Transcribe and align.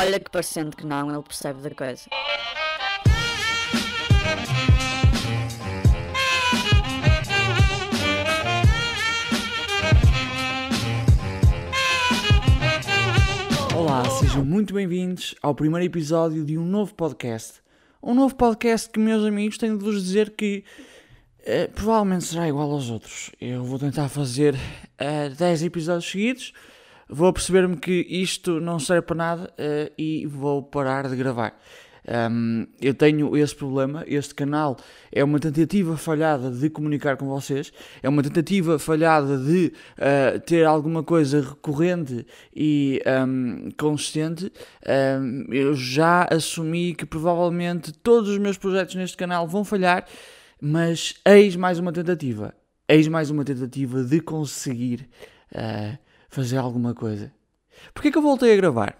Olha 0.00 0.18
que 0.18 0.30
parecendo 0.30 0.74
que 0.74 0.86
não, 0.86 1.12
ele 1.12 1.22
percebe 1.22 1.60
da 1.60 1.70
coisa. 1.72 2.08
Olá, 13.76 14.08
sejam 14.08 14.42
muito 14.42 14.72
bem-vindos 14.72 15.34
ao 15.42 15.54
primeiro 15.54 15.84
episódio 15.84 16.46
de 16.46 16.56
um 16.56 16.64
novo 16.64 16.94
podcast. 16.94 17.60
Um 18.02 18.14
novo 18.14 18.34
podcast 18.34 18.88
que, 18.88 18.98
meus 18.98 19.22
amigos, 19.22 19.58
tenho 19.58 19.76
de 19.76 19.84
vos 19.84 20.02
dizer 20.02 20.30
que 20.30 20.64
eh, 21.40 21.66
provavelmente 21.66 22.24
será 22.24 22.48
igual 22.48 22.70
aos 22.70 22.88
outros. 22.88 23.32
Eu 23.38 23.64
vou 23.64 23.78
tentar 23.78 24.08
fazer 24.08 24.54
uh, 24.54 25.34
10 25.36 25.64
episódios 25.64 26.10
seguidos, 26.10 26.54
vou 27.10 27.32
perceber-me 27.32 27.76
que 27.76 28.06
isto 28.08 28.60
não 28.60 28.78
serve 28.78 29.02
para 29.02 29.16
nada 29.16 29.52
uh, 29.58 29.92
e 29.98 30.26
vou 30.26 30.62
parar 30.62 31.08
de 31.08 31.16
gravar. 31.16 31.54
Um, 32.08 32.66
eu 32.80 32.94
tenho 32.94 33.36
esse 33.36 33.54
problema. 33.54 34.04
Este 34.06 34.34
canal 34.34 34.76
é 35.12 35.22
uma 35.22 35.38
tentativa 35.38 35.96
falhada 35.96 36.50
de 36.50 36.70
comunicar 36.70 37.16
com 37.16 37.26
vocês, 37.26 37.72
é 38.02 38.08
uma 38.08 38.22
tentativa 38.22 38.78
falhada 38.78 39.36
de 39.38 39.72
uh, 39.98 40.40
ter 40.40 40.64
alguma 40.64 41.02
coisa 41.02 41.40
recorrente 41.40 42.26
e 42.54 43.02
um, 43.26 43.68
consistente. 43.76 44.50
Um, 45.20 45.52
eu 45.52 45.74
já 45.74 46.26
assumi 46.30 46.94
que 46.94 47.04
provavelmente 47.04 47.92
todos 47.92 48.30
os 48.30 48.38
meus 48.38 48.56
projetos 48.56 48.94
neste 48.94 49.16
canal 49.16 49.46
vão 49.46 49.64
falhar, 49.64 50.06
mas 50.60 51.14
eis 51.26 51.56
mais 51.56 51.78
uma 51.78 51.92
tentativa. 51.92 52.54
Eis 52.88 53.06
mais 53.06 53.30
uma 53.30 53.44
tentativa 53.44 54.02
de 54.02 54.20
conseguir 54.20 55.08
uh, 55.54 56.09
fazer 56.30 56.56
alguma 56.56 56.94
coisa. 56.94 57.32
Porquê 57.92 58.10
que 58.10 58.16
eu 58.16 58.22
voltei 58.22 58.52
a 58.52 58.56
gravar? 58.56 58.96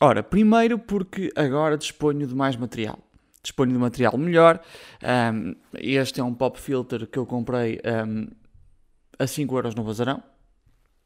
Ora, 0.00 0.22
primeiro 0.22 0.78
porque 0.78 1.30
agora 1.36 1.78
disponho 1.78 2.26
de 2.26 2.34
mais 2.34 2.56
material. 2.56 2.98
Disponho 3.42 3.72
de 3.72 3.78
material 3.78 4.16
melhor. 4.18 4.60
Um, 5.32 5.54
este 5.74 6.20
é 6.20 6.24
um 6.24 6.34
pop 6.34 6.60
filter 6.60 7.06
que 7.06 7.18
eu 7.18 7.24
comprei 7.24 7.80
um, 8.06 8.26
a 9.18 9.26
5 9.26 9.54
euros 9.56 9.74
no 9.74 9.84
Bazarão. 9.84 10.22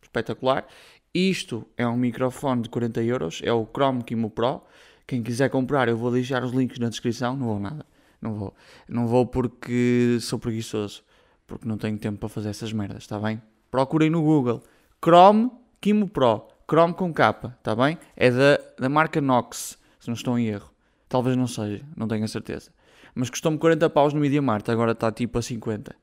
Espetacular. 0.03 0.67
Isto 1.13 1.67
é 1.77 1.87
um 1.87 1.97
microfone 1.97 2.63
de 2.63 2.69
40 2.69 3.03
euros. 3.03 3.41
É 3.45 3.53
o 3.53 3.67
Chrome 3.67 4.03
Kimo 4.05 4.31
Pro. 4.31 4.63
Quem 5.07 5.23
quiser 5.23 5.51
comprar, 5.51 5.89
eu 5.89 5.97
vou 5.97 6.13
deixar 6.13 6.45
os 6.45 6.53
links 6.53 6.79
na 6.79 6.89
descrição. 6.89 7.37
Não 7.37 7.47
vou 7.47 7.61
nada. 7.61 7.85
Não 8.21 8.35
vou. 8.35 8.55
Não 8.89 9.07
vou 9.07 9.27
porque 9.27 10.19
sou 10.21 10.39
preguiçoso. 10.39 11.03
Porque 11.47 11.67
não 11.67 11.77
tenho 11.77 11.99
tempo 11.99 12.19
para 12.19 12.29
fazer 12.29 12.51
essas 12.51 12.73
merdas, 12.73 13.03
está 13.03 13.19
bem? 13.19 13.43
Procurem 13.71 14.11
no 14.11 14.23
Google. 14.23 14.63
Chrome 15.03 15.51
Kimo 15.81 16.09
Pro. 16.09 16.49
Chrome 16.69 16.93
com 16.93 17.13
capa, 17.13 17.57
está 17.59 17.75
bem? 17.75 17.97
É 18.17 18.31
da, 18.31 18.61
da 18.79 18.89
marca 18.89 19.21
Nox, 19.21 19.79
se 20.01 20.09
não 20.09 20.15
estou 20.15 20.39
em 20.39 20.47
erro. 20.47 20.71
Talvez 21.09 21.37
não 21.37 21.47
seja, 21.47 21.83
não 21.97 22.07
tenho 22.09 22.25
a 22.25 22.29
certeza. 22.29 22.71
Mas 23.15 23.31
custou-me 23.31 23.57
40 23.57 23.89
paus 23.91 24.13
no 24.13 24.21
Media 24.21 24.43
Mart, 24.43 24.69
agora 24.69 24.93
está 24.93 25.11
tipo 25.11 25.39
a 25.39 25.43
50. 25.43 25.95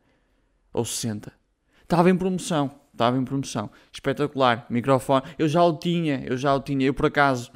Ou 0.73 0.83
60. 0.83 1.31
Estava 1.83 2.09
em 2.09 2.17
promoção, 2.17 2.71
estava 2.91 3.17
em 3.17 3.23
promoção. 3.23 3.69
Espetacular, 3.91 4.65
microfone. 4.69 5.23
Eu 5.37 5.47
já 5.47 5.63
o 5.63 5.77
tinha, 5.77 6.23
eu 6.25 6.35
já 6.35 6.55
o 6.55 6.59
tinha. 6.59 6.87
Eu 6.87 6.93
por 6.93 7.05
acaso, 7.05 7.51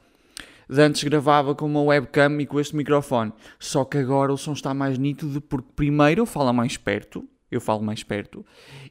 de 0.70 0.82
antes 0.82 1.04
gravava 1.04 1.56
com 1.56 1.66
uma 1.66 1.82
webcam 1.82 2.40
e 2.40 2.46
com 2.46 2.60
este 2.60 2.76
microfone. 2.76 3.34
Só 3.58 3.86
que 3.86 3.98
agora 3.98 4.32
o 4.32 4.38
som 4.38 4.54
está 4.54 4.74
mais 4.74 4.98
nítido 4.98 5.42
porque 5.42 5.70
primeiro 5.76 6.22
eu 6.22 6.26
falo 6.28 6.54
mais 6.54 6.78
perto, 6.78 7.28
eu 7.50 7.60
falo 7.60 7.82
mais 7.82 8.04
perto. 8.04 8.46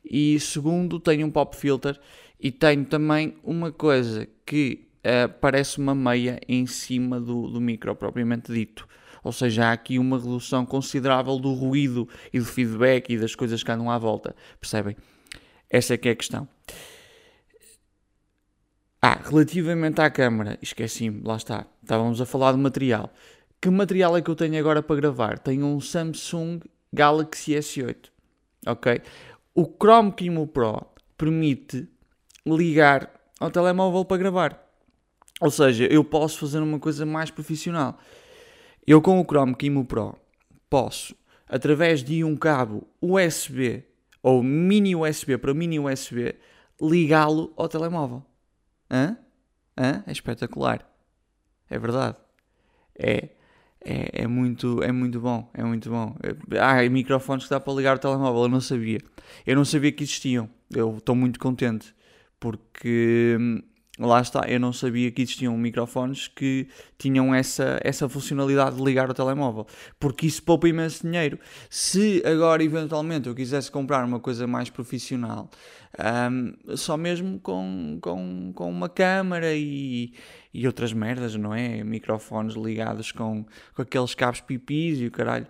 E 0.04 0.40
segundo, 0.40 0.98
tenho 0.98 1.26
um 1.26 1.30
pop 1.30 1.54
filter 1.54 2.00
e 2.40 2.50
tenho 2.50 2.84
também 2.84 3.36
uma 3.42 3.72
coisa 3.72 4.28
que 4.46 4.88
uh, 4.98 5.32
parece 5.40 5.78
uma 5.78 5.94
meia 5.94 6.40
em 6.48 6.66
cima 6.66 7.20
do, 7.20 7.48
do 7.48 7.60
micro 7.60 7.94
propriamente 7.96 8.52
dito. 8.52 8.86
Ou 9.24 9.32
seja, 9.32 9.66
há 9.66 9.72
aqui 9.72 9.98
uma 9.98 10.18
redução 10.18 10.64
considerável 10.64 11.38
do 11.38 11.52
ruído 11.52 12.08
e 12.32 12.38
do 12.38 12.44
feedback 12.44 13.12
e 13.12 13.18
das 13.18 13.34
coisas 13.34 13.62
que 13.62 13.70
andam 13.70 13.90
à 13.90 13.98
volta. 13.98 14.34
Percebem? 14.60 14.96
Essa 15.68 15.94
é 15.94 15.96
que 15.96 16.08
é 16.08 16.12
a 16.12 16.16
questão. 16.16 16.48
Ah, 19.02 19.20
relativamente 19.22 20.00
à 20.00 20.10
câmera, 20.10 20.58
esqueci-me, 20.60 21.22
lá 21.22 21.36
está. 21.36 21.66
Estávamos 21.82 22.20
a 22.20 22.26
falar 22.26 22.52
de 22.52 22.58
material. 22.58 23.12
Que 23.60 23.70
material 23.70 24.16
é 24.16 24.22
que 24.22 24.30
eu 24.30 24.36
tenho 24.36 24.58
agora 24.58 24.82
para 24.82 24.96
gravar? 24.96 25.38
Tenho 25.38 25.66
um 25.66 25.80
Samsung 25.80 26.60
Galaxy 26.92 27.52
S8. 27.52 28.10
Ok? 28.66 29.00
O 29.54 29.64
Chrome 29.64 30.12
Kimo 30.12 30.46
Pro 30.46 30.86
permite 31.16 31.88
ligar 32.56 33.10
ao 33.38 33.50
telemóvel 33.50 34.04
para 34.04 34.16
gravar. 34.16 34.68
Ou 35.40 35.50
seja, 35.50 35.84
eu 35.86 36.02
posso 36.02 36.38
fazer 36.38 36.60
uma 36.60 36.78
coisa 36.78 37.06
mais 37.06 37.30
profissional. 37.30 37.98
Eu 38.86 39.00
com 39.00 39.20
o 39.20 39.24
Chrome 39.24 39.54
Kimo 39.54 39.84
Pro 39.84 40.16
posso, 40.68 41.14
através 41.46 42.02
de 42.02 42.24
um 42.24 42.36
cabo 42.36 42.86
USB 43.00 43.84
ou 44.22 44.42
mini 44.42 44.96
USB 44.96 45.38
para 45.38 45.54
mini 45.54 45.78
USB, 45.78 46.34
ligá-lo 46.80 47.52
ao 47.56 47.68
telemóvel. 47.68 48.24
Hã? 48.90 49.16
Hã? 49.76 50.02
É 50.06 50.12
espetacular. 50.12 50.88
É 51.70 51.78
verdade. 51.78 52.16
É, 52.98 53.28
é, 53.84 54.22
é, 54.22 54.26
muito, 54.26 54.82
é 54.82 54.90
muito 54.90 55.20
bom. 55.20 55.48
É 55.54 55.62
muito 55.62 55.88
bom. 55.88 56.16
Ah, 56.60 56.82
microfones 56.88 57.44
que 57.44 57.50
dá 57.50 57.60
para 57.60 57.72
ligar 57.72 57.96
o 57.96 57.98
telemóvel. 57.98 58.42
Eu 58.42 58.48
não 58.48 58.60
sabia. 58.60 58.98
Eu 59.46 59.54
não 59.54 59.64
sabia 59.64 59.92
que 59.92 60.02
existiam. 60.02 60.48
Eu 60.74 60.96
estou 60.98 61.14
muito 61.14 61.38
contente 61.38 61.94
porque 62.40 63.36
hum, 63.38 63.62
lá 63.98 64.20
está, 64.20 64.48
eu 64.48 64.60
não 64.60 64.72
sabia 64.72 65.10
que 65.10 65.22
existiam 65.22 65.56
microfones 65.56 66.28
que 66.28 66.68
tinham 66.96 67.34
essa, 67.34 67.80
essa 67.82 68.08
funcionalidade 68.08 68.76
de 68.76 68.82
ligar 68.82 69.10
o 69.10 69.14
telemóvel, 69.14 69.66
porque 69.98 70.26
isso 70.26 70.42
poupa 70.42 70.68
imenso 70.68 71.02
dinheiro. 71.02 71.38
Se 71.68 72.22
agora 72.24 72.62
eventualmente 72.62 73.28
eu 73.28 73.34
quisesse 73.34 73.70
comprar 73.70 74.04
uma 74.04 74.20
coisa 74.20 74.46
mais 74.46 74.70
profissional, 74.70 75.50
um, 76.30 76.76
só 76.76 76.96
mesmo 76.96 77.40
com, 77.40 77.98
com, 78.00 78.52
com 78.54 78.70
uma 78.70 78.88
câmera 78.88 79.52
e, 79.54 80.12
e 80.54 80.66
outras 80.66 80.92
merdas, 80.92 81.34
não 81.34 81.54
é? 81.54 81.82
Microfones 81.82 82.54
ligados 82.54 83.10
com, 83.10 83.44
com 83.74 83.82
aqueles 83.82 84.14
cabos 84.14 84.40
pipis 84.40 85.00
e 85.00 85.06
o 85.06 85.10
caralho, 85.10 85.46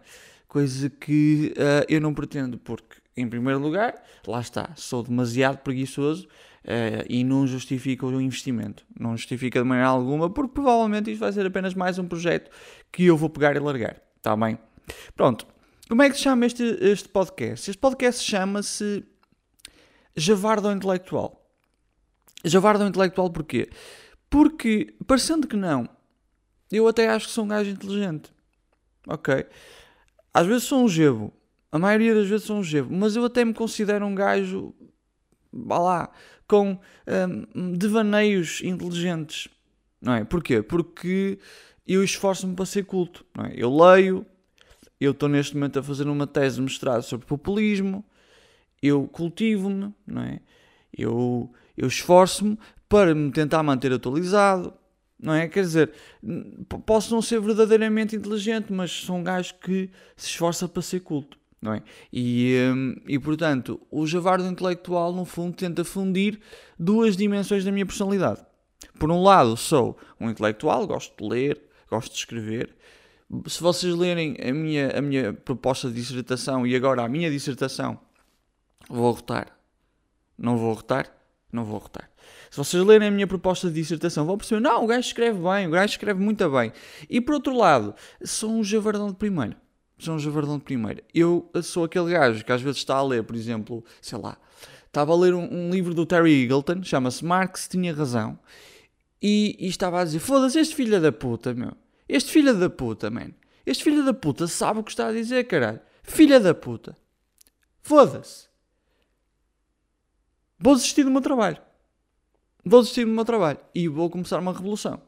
coisa 0.47 0.89
que 0.89 1.53
uh, 1.57 1.85
eu 1.89 2.01
não 2.01 2.15
pretendo, 2.15 2.57
porque 2.57 2.97
em 3.15 3.29
primeiro 3.29 3.59
lugar, 3.59 3.95
lá 4.27 4.41
está, 4.41 4.71
sou 4.77 5.03
demasiado 5.03 5.59
preguiçoso 5.59 6.29
Uh, 6.65 7.07
e 7.09 7.25
não 7.25 7.47
justifica 7.47 8.05
o 8.05 8.21
investimento. 8.21 8.85
Não 8.99 9.17
justifica 9.17 9.61
de 9.61 9.67
maneira 9.67 9.89
alguma, 9.89 10.29
porque 10.29 10.53
provavelmente 10.53 11.11
isto 11.11 11.21
vai 11.21 11.33
ser 11.33 11.47
apenas 11.47 11.73
mais 11.75 11.99
um 11.99 12.07
projeto 12.07 12.51
que 12.93 13.05
eu 13.05 13.17
vou 13.17 13.31
pegar 13.31 13.57
e 13.57 13.59
largar. 13.59 14.03
Está 14.17 14.37
bem? 14.37 14.59
Pronto. 15.15 15.47
Como 15.89 16.03
é 16.03 16.11
que 16.11 16.17
se 16.17 16.23
chama 16.23 16.45
este, 16.45 16.63
este 16.81 17.09
podcast? 17.09 17.71
Este 17.71 17.81
podcast 17.81 18.23
chama-se 18.23 19.05
Javardo 20.15 20.71
Intelectual. 20.71 21.49
Javardo 22.45 22.85
Intelectual 22.85 23.31
porquê? 23.31 23.71
Porque, 24.29 24.95
parecendo 25.07 25.47
que 25.47 25.57
não, 25.57 25.89
eu 26.71 26.87
até 26.87 27.09
acho 27.09 27.29
que 27.29 27.33
sou 27.33 27.45
um 27.45 27.49
gajo 27.49 27.71
inteligente. 27.71 28.31
Ok? 29.07 29.47
Às 30.35 30.47
vezes 30.47 30.65
sou 30.65 30.85
um 30.85 30.89
gebo. 30.89 31.33
A 31.73 31.79
maioria 31.79 32.15
das 32.15 32.29
vezes 32.29 32.47
sou 32.47 32.59
um 32.59 32.63
gebo. 32.63 32.95
Mas 32.95 33.17
eu 33.17 33.25
até 33.25 33.45
me 33.45 33.55
considero 33.55 34.05
um 34.05 34.15
gajo. 34.15 34.75
Vá 35.51 35.79
lá 35.79 36.11
com 36.49 36.79
um, 37.55 37.73
devaneios 37.75 38.63
inteligentes. 38.65 39.49
Não 40.01 40.15
é? 40.15 40.25
Porquê? 40.25 40.63
Porque 40.63 41.39
eu 41.87 42.03
esforço-me 42.03 42.57
para 42.57 42.67
ser 42.67 42.85
culto. 42.85 43.25
Não 43.37 43.45
é? 43.45 43.53
Eu 43.55 43.77
leio, 43.77 44.27
eu 44.99 45.13
estou 45.13 45.29
neste 45.29 45.55
momento 45.55 45.79
a 45.79 45.83
fazer 45.83 46.09
uma 46.09 46.27
tese 46.27 46.57
de 46.57 46.63
mestrado 46.63 47.03
sobre 47.03 47.27
populismo, 47.27 48.05
eu 48.83 49.07
cultivo-me, 49.07 49.93
não 50.07 50.23
é? 50.23 50.41
Eu, 50.97 51.53
eu 51.77 51.87
esforço-me 51.87 52.59
para 52.89 53.15
me 53.15 53.31
tentar 53.31 53.63
manter 53.63 53.93
atualizado, 53.93 54.73
não 55.21 55.35
é? 55.35 55.49
Quer 55.49 55.63
dizer, 55.63 55.93
posso 56.87 57.13
não 57.13 57.21
ser 57.21 57.41
verdadeiramente 57.41 58.17
inteligente, 58.17 58.73
mas 58.73 58.91
sou 58.91 59.17
um 59.17 59.23
gajo 59.23 59.55
que 59.57 59.91
se 60.17 60.29
esforça 60.29 60.67
para 60.69 60.81
ser 60.81 61.01
culto 61.01 61.38
não 61.61 61.75
é? 61.75 61.83
E, 62.13 62.57
um, 62.73 62.95
e 63.07 63.19
portanto, 63.19 63.81
o 63.91 64.07
javardo 64.07 64.47
intelectual, 64.47 65.13
no 65.13 65.25
fundo, 65.25 65.57
tenta 65.57 65.85
fundir 65.85 66.41
duas 66.79 67.17
dimensões 67.17 67.65
da 67.65 67.73
minha 67.73 67.87
personalidade. 67.87 68.45
Por 68.99 69.11
um 69.11 69.23
lado, 69.23 69.57
sou 69.57 69.99
um 70.21 70.31
intelectual, 70.31 70.87
gosto 70.87 71.17
de 71.23 71.29
ler, 71.29 71.63
gosto 71.91 72.13
de 72.13 72.19
escrever. 72.19 72.77
Se 73.47 73.61
vocês 73.61 73.95
lerem 73.95 74.37
a 74.43 74.53
minha, 74.53 74.99
a 74.99 75.03
minha 75.03 75.33
proposta 75.33 75.89
de 75.89 75.95
dissertação 75.95 76.67
e 76.67 76.75
agora 76.75 77.03
a 77.03 77.09
minha 77.09 77.31
dissertação, 77.31 77.99
vou 78.89 79.13
rotar. 79.13 79.59
Não 80.37 80.57
vou 80.57 80.73
rotar? 80.73 81.13
Não 81.53 81.65
vou 81.65 81.79
rotar. 81.79 82.11
Se 82.51 82.57
vocês 82.57 82.83
lerem 82.85 83.09
a 83.09 83.11
minha 83.11 83.27
proposta 83.27 83.69
de 83.69 83.75
dissertação, 83.75 84.25
vão 84.25 84.39
perceber: 84.39 84.61
não, 84.61 84.85
o 84.85 84.87
gajo 84.87 85.01
escreve 85.01 85.39
bem, 85.39 85.67
o 85.67 85.71
gajo 85.71 85.93
escreve 85.93 86.21
muito 86.21 86.49
bem. 86.51 86.73
E 87.09 87.21
por 87.21 87.35
outro 87.35 87.57
lado, 87.57 87.95
sou 88.23 88.51
um 88.51 88.65
javardão 88.65 89.09
de 89.09 89.17
primeiro. 89.17 89.57
João 89.99 90.19
Javardão 90.19 90.59
de 90.59 90.65
primeiro. 90.65 91.03
Eu 91.13 91.51
sou 91.63 91.85
aquele 91.85 92.13
gajo 92.13 92.45
que 92.45 92.53
às 92.53 92.63
vezes 92.63 92.79
está 92.79 92.97
a 92.97 93.03
ler, 93.03 93.25
por 93.25 93.35
exemplo, 93.35 93.85
sei 94.01 94.19
lá, 94.19 94.39
estava 94.87 95.13
a 95.13 95.17
ler 95.17 95.35
um, 95.35 95.53
um 95.53 95.71
livro 95.71 95.93
do 95.93 96.07
Terry 96.07 96.45
Eagleton, 96.45 96.83
chama-se 96.83 97.25
Marx 97.25 97.69
Tinha 97.69 97.93
Razão, 97.93 98.39
e, 99.21 99.57
e 99.59 99.67
estava 99.67 100.01
a 100.01 100.05
dizer: 100.05 100.21
Foda-se, 100.21 100.59
este 100.59 100.75
filho 100.75 101.01
da 101.01 101.11
puta, 101.11 101.53
meu. 101.53 101.73
Este 102.09 102.31
filho 102.31 102.59
da 102.59 102.71
puta, 102.71 103.11
man. 103.11 103.33
Este 103.67 103.85
filho 103.85 104.05
da 104.05 104.15
puta 104.15 104.47
sabe 104.47 104.81
o 104.81 104.85
que 104.85 104.91
está 104.91 105.09
a 105.09 105.13
dizer, 105.13 105.45
caralho. 105.45 105.81
Filha 106.03 106.41
da 106.41 106.55
puta. 106.55 106.97
Foda-se. 107.83 108.49
Vou 110.59 110.75
desistir 110.75 111.05
do 111.05 111.11
meu 111.11 111.21
trabalho. 111.21 111.59
Vou 112.65 112.81
desistir 112.81 113.05
do 113.05 113.11
meu 113.11 113.25
trabalho. 113.25 113.59
E 113.75 113.89
vou 113.89 114.09
começar 114.09 114.39
uma 114.39 114.53
revolução. 114.53 115.03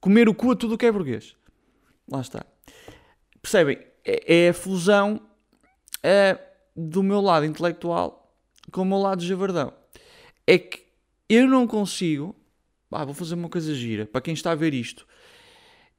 Comer 0.00 0.28
o 0.28 0.34
cu 0.34 0.50
a 0.50 0.56
tudo 0.56 0.74
o 0.74 0.78
que 0.78 0.86
é 0.86 0.92
burguês. 0.92 1.36
Lá 2.08 2.20
está. 2.20 2.44
Percebem? 3.40 3.89
É, 4.04 4.46
é 4.46 4.48
a 4.50 4.54
fusão 4.54 5.20
é, 6.02 6.38
do 6.74 7.02
meu 7.02 7.20
lado 7.20 7.44
intelectual 7.44 8.20
com 8.70 8.82
o 8.82 8.84
meu 8.84 8.98
lado 8.98 9.22
javardão. 9.22 9.72
É 10.46 10.58
que 10.58 10.82
eu 11.28 11.46
não 11.46 11.66
consigo. 11.66 12.34
Ah, 12.90 13.04
vou 13.04 13.14
fazer 13.14 13.34
uma 13.34 13.48
coisa 13.48 13.74
gira. 13.74 14.06
Para 14.06 14.20
quem 14.20 14.34
está 14.34 14.50
a 14.50 14.56
ver 14.56 14.74
isto, 14.74 15.06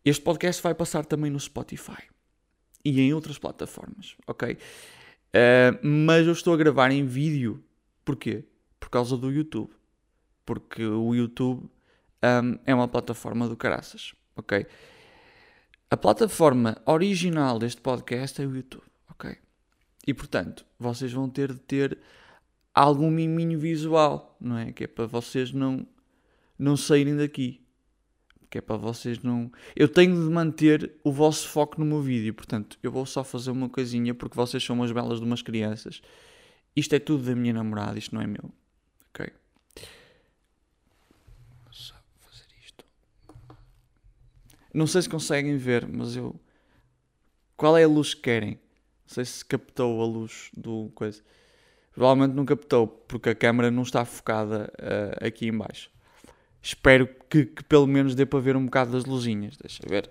este 0.03 0.21
podcast 0.21 0.62
vai 0.62 0.74
passar 0.74 1.06
também 1.06 1.31
no 1.31 1.39
Spotify 1.39 2.03
e 2.83 3.00
em 3.00 3.13
outras 3.13 3.38
plataformas, 3.38 4.15
ok? 4.27 4.53
Uh, 4.53 5.88
mas 5.88 6.25
eu 6.25 6.33
estou 6.33 6.53
a 6.53 6.57
gravar 6.57 6.92
em 6.92 7.06
vídeo. 7.06 7.63
Porquê? 8.03 8.44
Por 8.80 8.89
causa 8.89 9.15
do 9.15 9.31
YouTube. 9.31 9.71
Porque 10.45 10.83
o 10.83 11.15
YouTube 11.15 11.69
um, 12.24 12.59
é 12.65 12.75
uma 12.75 12.88
plataforma 12.88 13.48
do 13.48 13.56
caraças, 13.56 14.13
ok? 14.36 14.65
A 15.91 15.97
plataforma 15.97 16.81
original 16.85 17.59
deste 17.59 17.81
podcast 17.81 18.41
é 18.41 18.45
o 18.45 18.55
YouTube, 18.55 18.85
ok? 19.09 19.35
E 20.07 20.13
portanto, 20.13 20.65
vocês 20.79 21.11
vão 21.11 21.29
ter 21.29 21.51
de 21.51 21.59
ter 21.59 21.97
algum 22.73 23.11
miminho 23.11 23.59
visual, 23.59 24.38
não 24.39 24.57
é? 24.57 24.71
Que 24.71 24.85
é 24.85 24.88
para 24.88 25.05
vocês 25.05 25.51
não, 25.51 25.85
não 26.57 26.77
saírem 26.77 27.17
daqui. 27.17 27.59
Que 28.49 28.59
é 28.59 28.61
para 28.61 28.77
vocês 28.77 29.21
não. 29.21 29.51
Eu 29.75 29.89
tenho 29.89 30.15
de 30.15 30.33
manter 30.33 30.93
o 31.03 31.11
vosso 31.11 31.49
foco 31.49 31.77
no 31.77 31.85
meu 31.85 32.01
vídeo, 32.01 32.33
portanto, 32.33 32.79
eu 32.81 32.89
vou 32.89 33.05
só 33.05 33.21
fazer 33.21 33.51
uma 33.51 33.67
coisinha 33.67 34.15
porque 34.15 34.38
vocês 34.38 34.63
são 34.63 34.77
umas 34.77 34.93
belas 34.93 35.19
de 35.19 35.25
umas 35.25 35.41
crianças. 35.41 36.01
Isto 36.73 36.95
é 36.95 36.99
tudo 36.99 37.25
da 37.25 37.35
minha 37.35 37.53
namorada, 37.53 37.99
isto 37.99 38.15
não 38.15 38.21
é 38.21 38.27
meu. 38.27 38.49
Ok? 39.09 39.29
Vou 41.65 41.73
só 41.73 41.95
fazer 42.21 42.45
isto. 42.63 42.85
Não 44.73 44.88
sei 44.88 45.01
se 45.01 45.09
conseguem 45.09 45.57
ver, 45.57 45.88
mas 45.88 46.15
eu. 46.15 46.39
Qual 47.57 47.77
é 47.77 47.83
a 47.83 47.88
luz 47.88 48.13
que 48.13 48.21
querem? 48.21 48.51
Não 48.51 49.13
sei 49.13 49.25
se 49.25 49.44
captou 49.44 50.01
a 50.01 50.06
luz 50.06 50.50
do 50.56 50.89
coisa. 50.95 51.21
Provavelmente 51.94 52.33
não 52.33 52.45
captou, 52.45 52.88
porque 52.88 53.29
a 53.29 53.35
câmera 53.35 53.69
não 53.69 53.83
está 53.83 54.06
focada 54.06 54.71
uh, 54.79 55.25
aqui 55.25 55.47
em 55.47 55.57
baixo. 55.57 55.91
Espero 56.62 57.07
que, 57.29 57.45
que, 57.45 57.63
pelo 57.63 57.85
menos 57.85 58.15
dê 58.15 58.25
para 58.25 58.39
ver 58.39 58.56
um 58.56 58.65
bocado 58.65 58.91
das 58.91 59.06
luzinhas. 59.06 59.57
Deixa 59.57 59.83
ver. 59.88 60.09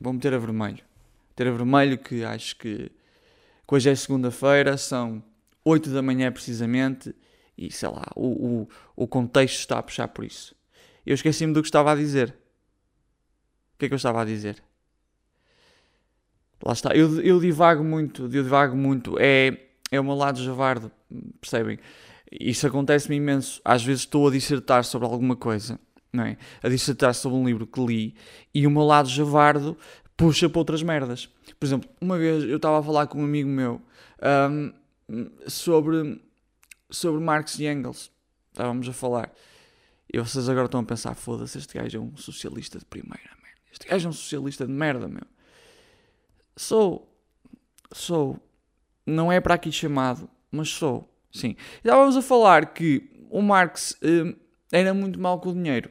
Vou 0.00 0.12
meter 0.12 0.32
a 0.32 0.38
vermelho. 0.38 0.82
Meter 1.30 1.48
a 1.48 1.50
vermelho 1.52 1.98
que 1.98 2.24
acho 2.24 2.56
que, 2.56 2.90
que 3.68 3.74
hoje 3.74 3.90
é 3.90 3.94
segunda-feira, 3.94 4.78
são 4.78 5.22
8 5.64 5.90
da 5.90 6.00
manhã 6.00 6.32
precisamente, 6.32 7.14
e 7.56 7.70
sei 7.70 7.88
lá, 7.90 8.06
o, 8.16 8.62
o, 8.62 8.68
o 8.96 9.06
contexto 9.06 9.58
está 9.58 9.78
a 9.78 9.82
puxar 9.82 10.08
por 10.08 10.24
isso. 10.24 10.54
Eu 11.06 11.14
esqueci-me 11.14 11.52
do 11.52 11.62
que 11.62 11.68
estava 11.68 11.92
a 11.92 11.94
dizer. 11.94 12.34
O 13.74 13.78
que 13.78 13.86
é 13.86 13.88
que 13.88 13.94
eu 13.94 13.96
estava 13.96 14.22
a 14.22 14.24
dizer? 14.24 14.62
Lá 16.62 16.72
está. 16.72 16.94
Eu, 16.94 17.20
eu 17.20 17.40
divago 17.40 17.82
muito, 17.82 18.24
eu 18.24 18.28
divago 18.28 18.76
muito. 18.76 19.16
É, 19.18 19.56
é 19.90 19.98
o 19.98 20.04
meu 20.04 20.14
lado 20.14 20.42
javardo, 20.42 20.90
percebem? 21.40 21.78
Isso 22.30 22.66
acontece-me 22.66 23.16
imenso. 23.16 23.60
Às 23.64 23.82
vezes 23.82 24.02
estou 24.02 24.28
a 24.28 24.30
dissertar 24.30 24.84
sobre 24.84 25.08
alguma 25.08 25.34
coisa, 25.34 25.80
não 26.12 26.24
é? 26.24 26.36
A 26.62 26.68
dissertar 26.68 27.14
sobre 27.14 27.38
um 27.38 27.46
livro 27.46 27.66
que 27.66 27.80
li 27.84 28.14
e 28.54 28.66
o 28.66 28.70
meu 28.70 28.82
lado 28.82 29.08
javardo 29.08 29.76
puxa 30.16 30.48
para 30.48 30.58
outras 30.58 30.82
merdas. 30.82 31.28
Por 31.58 31.66
exemplo, 31.66 31.88
uma 32.00 32.18
vez 32.18 32.44
eu 32.44 32.56
estava 32.56 32.78
a 32.78 32.82
falar 32.82 33.06
com 33.06 33.20
um 33.20 33.24
amigo 33.24 33.48
meu 33.48 33.80
um, 34.50 34.72
sobre, 35.48 36.20
sobre 36.90 37.20
Marx 37.20 37.58
e 37.58 37.66
Engels. 37.66 38.12
Estávamos 38.52 38.88
a 38.88 38.92
falar. 38.92 39.32
E 40.12 40.18
vocês 40.18 40.48
agora 40.48 40.66
estão 40.66 40.80
a 40.80 40.84
pensar: 40.84 41.14
foda-se, 41.14 41.58
este 41.58 41.78
gajo 41.78 41.96
é 41.96 42.00
um 42.00 42.16
socialista 42.16 42.78
de 42.78 42.84
primeira, 42.84 43.30
man. 43.42 43.48
Este 43.72 43.86
gajo 43.86 44.06
é 44.06 44.10
um 44.10 44.12
socialista 44.12 44.66
de 44.66 44.72
merda, 44.72 45.08
meu. 45.08 45.26
Sou. 46.56 47.08
Sou. 47.92 48.38
Não 49.06 49.32
é 49.32 49.40
para 49.40 49.54
aqui 49.54 49.70
chamado, 49.72 50.28
mas 50.50 50.68
sou. 50.68 51.08
Sim. 51.32 51.56
Estávamos 51.76 52.16
a 52.16 52.22
falar 52.22 52.72
que 52.72 53.08
o 53.30 53.40
Marx 53.40 53.92
uh, 54.02 54.36
era 54.72 54.92
muito 54.92 55.18
mal 55.18 55.40
com 55.40 55.50
o 55.50 55.54
dinheiro. 55.54 55.90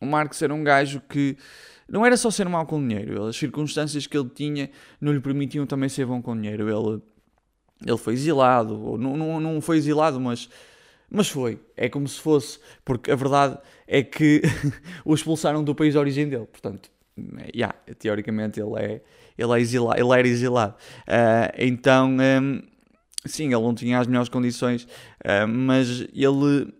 O 0.00 0.06
Marx 0.06 0.40
era 0.40 0.54
um 0.54 0.62
gajo 0.62 1.00
que 1.08 1.36
não 1.88 2.06
era 2.06 2.16
só 2.16 2.30
ser 2.30 2.48
mal 2.48 2.66
com 2.66 2.78
o 2.78 2.80
dinheiro. 2.88 3.24
As 3.24 3.36
circunstâncias 3.36 4.06
que 4.06 4.16
ele 4.16 4.28
tinha 4.28 4.70
não 5.00 5.12
lhe 5.12 5.20
permitiam 5.20 5.66
também 5.66 5.88
ser 5.88 6.06
bom 6.06 6.22
com 6.22 6.32
o 6.32 6.36
dinheiro. 6.36 6.68
Ele, 6.68 7.02
ele 7.84 7.98
foi 7.98 8.14
exilado, 8.14 8.80
ou 8.80 8.96
não, 8.96 9.16
não, 9.16 9.40
não 9.40 9.60
foi 9.60 9.78
exilado, 9.78 10.20
mas, 10.20 10.48
mas 11.10 11.28
foi. 11.28 11.58
É 11.76 11.88
como 11.88 12.06
se 12.06 12.20
fosse, 12.20 12.58
porque 12.84 13.10
a 13.10 13.16
verdade 13.16 13.58
é 13.86 14.02
que 14.02 14.42
o 15.04 15.14
expulsaram 15.14 15.64
do 15.64 15.74
país 15.74 15.92
de 15.92 15.98
origem 15.98 16.28
dele. 16.28 16.46
Portanto, 16.46 16.90
yeah, 17.54 17.74
teoricamente 17.98 18.60
ele 18.60 18.78
é 18.78 19.00
ele, 19.40 19.52
é 19.52 19.60
exilado, 19.60 20.00
ele 20.00 20.18
era 20.18 20.28
exilado. 20.28 20.74
Uh, 21.02 21.52
então, 21.58 22.10
um, 22.10 22.62
sim, 23.24 23.46
ele 23.46 23.62
não 23.62 23.74
tinha 23.74 23.98
as 23.98 24.06
melhores 24.06 24.28
condições, 24.28 24.84
uh, 24.84 25.48
mas 25.48 26.06
ele, 26.14 26.72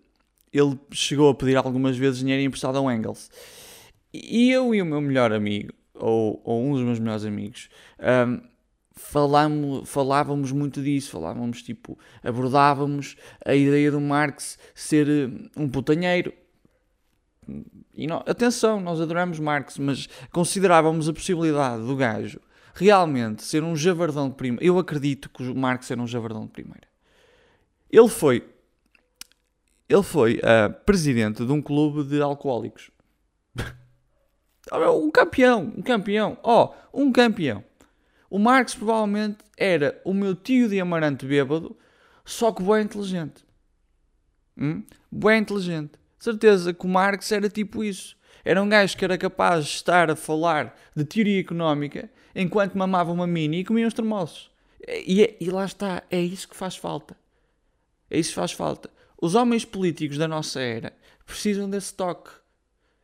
ele 0.52 0.78
chegou 0.92 1.30
a 1.30 1.34
pedir 1.34 1.56
algumas 1.56 1.96
vezes 1.96 2.20
dinheiro 2.20 2.42
emprestado 2.42 2.76
ao 2.76 2.90
Engels. 2.92 3.30
E 4.12 4.50
eu 4.50 4.74
e 4.74 4.82
o 4.82 4.86
meu 4.86 5.00
melhor 5.00 5.32
amigo, 5.32 5.72
ou, 5.94 6.40
ou 6.44 6.62
um 6.62 6.72
dos 6.74 6.82
meus 6.82 6.98
melhores 6.98 7.24
amigos, 7.24 7.68
um, 7.98 8.40
falamos, 8.92 9.88
falávamos 9.88 10.52
muito 10.52 10.82
disso, 10.82 11.10
falávamos 11.10 11.62
tipo, 11.62 11.98
abordávamos 12.22 13.16
a 13.44 13.54
ideia 13.54 13.90
do 13.90 14.00
Marx 14.00 14.58
ser 14.74 15.08
um 15.56 15.68
putanheiro. 15.68 16.32
E 17.94 18.06
não, 18.06 18.22
atenção, 18.26 18.80
nós 18.80 19.00
adoramos 19.00 19.38
Marx, 19.38 19.78
mas 19.78 20.08
considerávamos 20.30 21.08
a 21.08 21.12
possibilidade 21.12 21.84
do 21.84 21.96
gajo 21.96 22.40
realmente 22.74 23.42
ser 23.42 23.62
um 23.62 23.76
javardão 23.76 24.28
de 24.28 24.36
primeira. 24.36 24.64
Eu 24.64 24.78
acredito 24.78 25.28
que 25.28 25.42
o 25.42 25.54
Marx 25.54 25.90
era 25.90 26.00
um 26.00 26.06
javardão 26.06 26.46
de 26.46 26.52
primeira. 26.52 26.88
Ele 27.90 28.08
foi. 28.08 28.48
Ele 29.88 30.02
foi 30.02 30.36
uh, 30.36 30.72
presidente 30.84 31.44
de 31.44 31.52
um 31.52 31.60
clube 31.60 32.04
de 32.04 32.22
alcoólicos. 32.22 32.90
um 34.72 35.10
campeão, 35.10 35.72
um 35.76 35.82
campeão. 35.82 36.38
Ó, 36.42 36.72
oh, 36.92 37.02
um 37.02 37.10
campeão. 37.10 37.64
O 38.30 38.38
Marx 38.38 38.76
provavelmente 38.76 39.38
era 39.56 40.00
o 40.04 40.14
meu 40.14 40.36
tio 40.36 40.68
de 40.68 40.80
amarante 40.80 41.26
bêbado, 41.26 41.76
só 42.24 42.52
que 42.52 42.62
bem 42.62 42.84
inteligente. 42.84 43.44
Hum? 44.56 44.84
Bem 45.10 45.40
inteligente. 45.40 45.98
Certeza 46.16 46.72
que 46.72 46.86
o 46.86 46.88
Marx 46.88 47.32
era 47.32 47.48
tipo 47.48 47.82
isso. 47.82 48.16
Era 48.44 48.62
um 48.62 48.68
gajo 48.68 48.96
que 48.96 49.04
era 49.04 49.18
capaz 49.18 49.64
de 49.64 49.70
estar 49.72 50.10
a 50.10 50.16
falar 50.16 50.78
de 50.94 51.04
teoria 51.04 51.40
económica 51.40 52.08
enquanto 52.32 52.78
mamava 52.78 53.10
uma 53.10 53.26
mini 53.26 53.58
e 53.58 53.64
comia 53.64 53.86
uns 53.86 53.94
termossos. 53.94 54.48
E, 54.86 55.24
é, 55.24 55.36
e 55.40 55.50
lá 55.50 55.64
está, 55.64 56.04
é 56.08 56.20
isso 56.20 56.48
que 56.48 56.56
faz 56.56 56.76
falta. 56.76 57.16
É 58.08 58.18
isso 58.18 58.30
que 58.30 58.36
faz 58.36 58.52
falta. 58.52 58.88
Os 59.20 59.34
homens 59.34 59.64
políticos 59.64 60.16
da 60.16 60.28
nossa 60.28 60.60
era 60.60 60.92
precisam 61.26 61.68
desse 61.68 61.92
toque. 61.94 62.30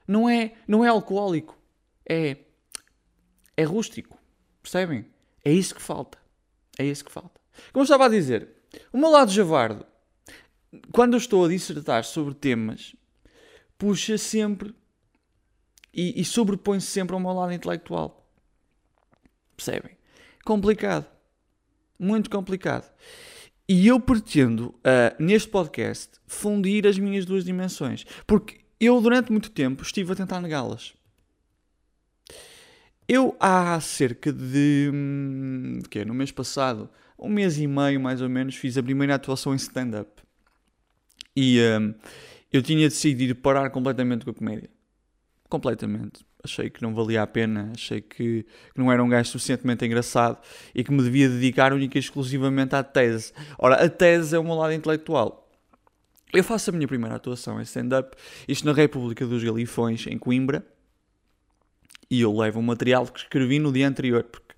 Não 0.07 0.29
é, 0.29 0.53
não 0.69 0.85
é 0.85 0.89
alcoólico, 0.89 1.59
é, 2.09 2.37
é 3.57 3.65
rústico. 3.65 4.17
Percebem? 4.63 5.16
É 5.47 5.53
isso 5.53 5.77
que 5.77 5.81
falta. 5.81 6.19
É 6.77 6.85
isso 6.85 7.05
que 7.05 7.13
falta. 7.13 7.41
Como 7.73 7.83
eu 7.83 7.85
estava 7.85 8.07
a 8.07 8.09
dizer, 8.09 8.49
o 8.93 8.99
meu 8.99 9.11
lado 9.11 9.31
javardo, 9.31 9.87
quando 10.91 11.13
eu 11.13 11.19
estou 11.19 11.45
a 11.45 11.49
dissertar 11.49 12.03
sobre 12.03 12.35
temas, 12.35 12.97
puxa 13.79 14.19
sempre 14.19 14.75
e, 15.95 16.21
e 16.21 16.25
sobrepõe-se 16.25 16.89
sempre 16.89 17.15
ao 17.15 17.21
meu 17.21 17.33
lado 17.33 17.53
intelectual. 17.53 18.29
Percebem? 19.57 19.97
Complicado. 20.45 21.07
Muito 21.97 22.29
complicado. 22.29 22.93
E 23.69 23.87
eu 23.87 24.01
pretendo, 24.01 24.75
uh, 24.81 25.15
neste 25.23 25.49
podcast, 25.49 26.19
fundir 26.27 26.89
as 26.89 26.99
minhas 26.99 27.25
duas 27.25 27.45
dimensões. 27.45 28.05
Porque 28.27 28.59
eu, 28.81 29.01
durante 29.01 29.31
muito 29.31 29.51
tempo, 29.53 29.85
estive 29.85 30.13
a 30.13 30.17
tentar 30.17 30.41
negá-las. 30.41 30.93
Eu, 33.09 33.37
há 33.39 33.81
cerca 33.81 34.33
de. 34.33 34.91
Hum, 34.93 35.81
que 35.91 36.05
No 36.05 36.15
mês 36.15 36.33
passado, 36.33 36.89
um 37.19 37.29
mês 37.29 37.59
e 37.59 37.67
meio 37.67 38.01
mais 38.01 38.21
ou 38.21 38.29
menos, 38.29 38.57
fiz 38.57 38.77
a 38.77 38.83
primeira 38.83 39.15
atuação 39.15 39.53
em 39.53 39.57
stand-up. 39.57 40.11
E 41.35 41.61
hum, 41.61 41.95
eu 42.53 42.63
tinha 42.63 42.89
decidido 42.89 43.35
parar 43.37 43.71
completamente 43.71 44.25
com 44.25 44.31
a 44.31 44.35
comédia. 44.35 44.71
Completamente 45.49 46.25
achei 46.47 46.71
que 46.71 46.81
não 46.81 46.95
valia 46.95 47.23
a 47.23 47.27
pena, 47.27 47.73
achei 47.75 48.01
que, 48.01 48.45
que, 48.45 48.79
não 48.79 48.91
era 48.91 49.03
um 49.03 49.09
gajo 49.09 49.31
suficientemente 49.31 49.85
engraçado 49.85 50.39
e 50.75 50.83
que 50.83 50.91
me 50.91 51.03
devia 51.03 51.29
dedicar 51.29 51.73
única 51.73 51.99
e 51.99 52.01
exclusivamente 52.01 52.75
à 52.75 52.83
tese. 52.83 53.33
Ora, 53.59 53.85
a 53.85 53.89
tese 53.89 54.35
é 54.35 54.39
o 54.39 54.45
meu 54.45 54.55
lado 54.55 54.73
intelectual. 54.73 55.51
Eu 56.33 56.43
faço 56.43 56.71
a 56.71 56.73
minha 56.73 56.89
primeira 56.89 57.17
atuação 57.17 57.61
em 57.61 57.63
stand-up, 57.63 58.17
isto 58.49 58.65
na 58.65 58.73
República 58.73 59.27
dos 59.27 59.43
Galifões, 59.45 60.07
em 60.07 60.19
Coimbra, 60.19 60.65
e 62.11 62.21
eu 62.21 62.37
levo 62.37 62.61
um 62.61 62.63
material 62.63 63.07
que 63.07 63.21
escrevi 63.21 63.59
no 63.59 63.73
dia 63.73 63.89
anterior, 63.89 64.25
porque 64.25 64.55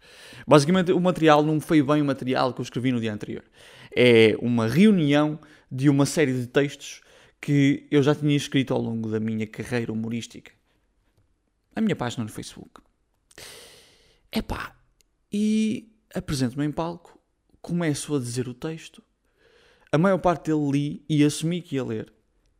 basicamente 0.46 0.92
o 0.92 1.00
material 1.00 1.42
não 1.42 1.60
foi 1.60 1.82
bem 1.82 2.02
o 2.02 2.04
material 2.04 2.52
que 2.52 2.60
eu 2.60 2.64
escrevi 2.64 2.92
no 2.92 3.00
dia 3.00 3.12
anterior. 3.12 3.44
É 3.94 4.36
uma 4.40 4.66
reunião 4.66 5.38
de 5.70 5.88
uma 5.88 6.06
série 6.06 6.32
de 6.32 6.46
textos 6.46 7.02
que 7.40 7.86
eu 7.90 8.02
já 8.02 8.14
tinha 8.14 8.36
escrito 8.36 8.74
ao 8.74 8.80
longo 8.80 9.10
da 9.10 9.20
minha 9.20 9.46
carreira 9.46 9.92
humorística. 9.92 10.52
A 11.74 11.80
minha 11.80 11.96
página 11.96 12.24
no 12.24 12.30
Facebook. 12.30 12.80
Epá, 14.32 14.76
e 15.32 15.90
apresento-me 16.14 16.66
em 16.66 16.72
palco, 16.72 17.18
começo 17.62 18.14
a 18.14 18.18
dizer 18.18 18.48
o 18.48 18.54
texto, 18.54 19.02
a 19.90 19.96
maior 19.96 20.18
parte 20.18 20.46
dele 20.46 20.70
li 20.70 21.04
e 21.08 21.24
assumi 21.24 21.62
que 21.62 21.76
ia 21.76 21.84
ler, 21.84 22.12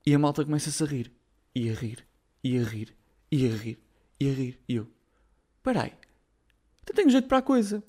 e 0.07 0.15
a 0.15 0.19
malta 0.19 0.45
começa-se 0.45 0.83
a 0.83 0.87
rir, 0.87 1.13
e 1.55 1.69
a 1.69 1.75
rir, 1.75 2.07
e 2.43 2.59
a 2.59 2.63
rir, 2.63 2.97
e 3.31 3.47
a 3.47 3.55
rir, 3.55 3.79
e 4.21 4.29
a 4.29 4.33
rir, 4.33 4.59
e 4.69 4.77
eu, 4.77 4.89
peraí, 5.63 5.93
eu 6.87 6.95
tenho 6.95 7.11
jeito 7.11 7.29
para 7.29 7.39
a 7.39 7.43
coisa. 7.43 7.83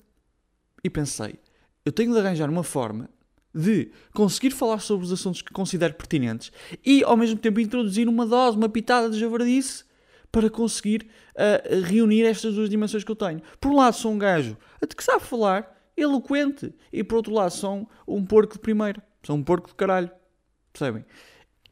E 0.82 0.88
pensei, 0.88 1.38
eu 1.84 1.92
tenho 1.92 2.12
de 2.12 2.18
arranjar 2.18 2.48
uma 2.48 2.62
forma 2.62 3.10
de 3.54 3.90
conseguir 4.14 4.50
falar 4.50 4.78
sobre 4.78 5.04
os 5.04 5.12
assuntos 5.12 5.42
que 5.42 5.52
considero 5.52 5.94
pertinentes 5.94 6.52
e 6.84 7.02
ao 7.02 7.16
mesmo 7.16 7.38
tempo 7.38 7.60
introduzir 7.60 8.08
uma 8.08 8.24
dose, 8.24 8.56
uma 8.56 8.68
pitada 8.68 9.10
de 9.10 9.18
javardice 9.18 9.84
para 10.30 10.48
conseguir 10.48 11.08
uh, 11.34 11.82
reunir 11.84 12.24
estas 12.24 12.54
duas 12.54 12.70
dimensões 12.70 13.02
que 13.02 13.10
eu 13.10 13.16
tenho. 13.16 13.42
Por 13.60 13.72
um 13.72 13.76
lado, 13.76 13.94
sou 13.94 14.12
um 14.12 14.18
gajo 14.18 14.56
que 14.96 15.02
sabe 15.02 15.24
falar, 15.24 15.76
eloquente, 15.96 16.72
e 16.92 17.02
por 17.02 17.16
outro 17.16 17.34
lado, 17.34 17.50
sou 17.50 17.88
um, 18.06 18.16
um 18.16 18.24
porco 18.24 18.54
de 18.54 18.60
primeira. 18.60 19.02
Sou 19.22 19.36
um 19.36 19.42
porco 19.42 19.68
de 19.68 19.74
caralho. 19.74 20.10
Percebem? 20.72 21.04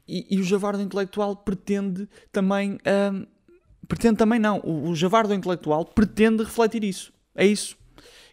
E, 0.07 0.27
e 0.37 0.41
o 0.41 0.43
javardo 0.43 0.83
intelectual 0.83 1.37
pretende 1.37 2.09
também. 2.33 2.75
Uh, 2.75 3.27
pretende 3.89 4.17
também 4.17 4.39
não. 4.39 4.61
O, 4.61 4.91
o 4.91 4.95
javardo 4.95 5.35
intelectual 5.35 5.85
pretende 5.85 6.45
refletir 6.45 6.85
isso. 6.85 7.13
É 7.35 7.45
isso. 7.45 7.77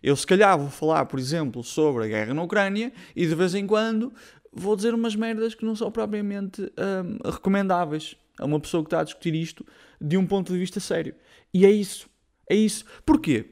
Eu, 0.04 0.16
se 0.16 0.28
calhar, 0.28 0.56
vou 0.60 0.70
falar, 0.70 1.06
por 1.06 1.18
exemplo, 1.18 1.64
sobre 1.64 2.04
a 2.04 2.08
guerra 2.08 2.34
na 2.34 2.44
Ucrânia 2.44 2.94
e 3.16 3.26
de 3.26 3.34
vez 3.34 3.56
em 3.56 3.66
quando 3.66 4.14
vou 4.54 4.76
dizer 4.76 4.94
umas 4.94 5.16
merdas 5.16 5.54
que 5.54 5.66
não 5.66 5.76
são 5.76 5.92
propriamente 5.92 6.62
um, 6.62 7.30
recomendáveis 7.30 8.16
a 8.40 8.46
uma 8.46 8.60
pessoa 8.60 8.84
que 8.84 8.88
está 8.88 9.02
a 9.02 9.04
discutir 9.04 9.36
isto 9.36 9.66
de 10.00 10.18
um 10.18 10.26
ponto 10.26 10.54
de 10.54 10.60
vista 10.60 10.80
sério. 10.80 11.16
E 11.54 11.66
é 11.66 11.72
isso. 11.72 12.10
É 12.50 12.56
isso. 12.56 12.86
Porquê? 13.06 13.46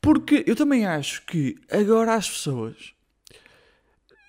Porque 0.00 0.44
eu 0.46 0.54
também 0.54 0.86
acho 0.86 1.24
que 1.26 1.56
agora 1.70 2.14
as 2.14 2.28
pessoas. 2.28 2.92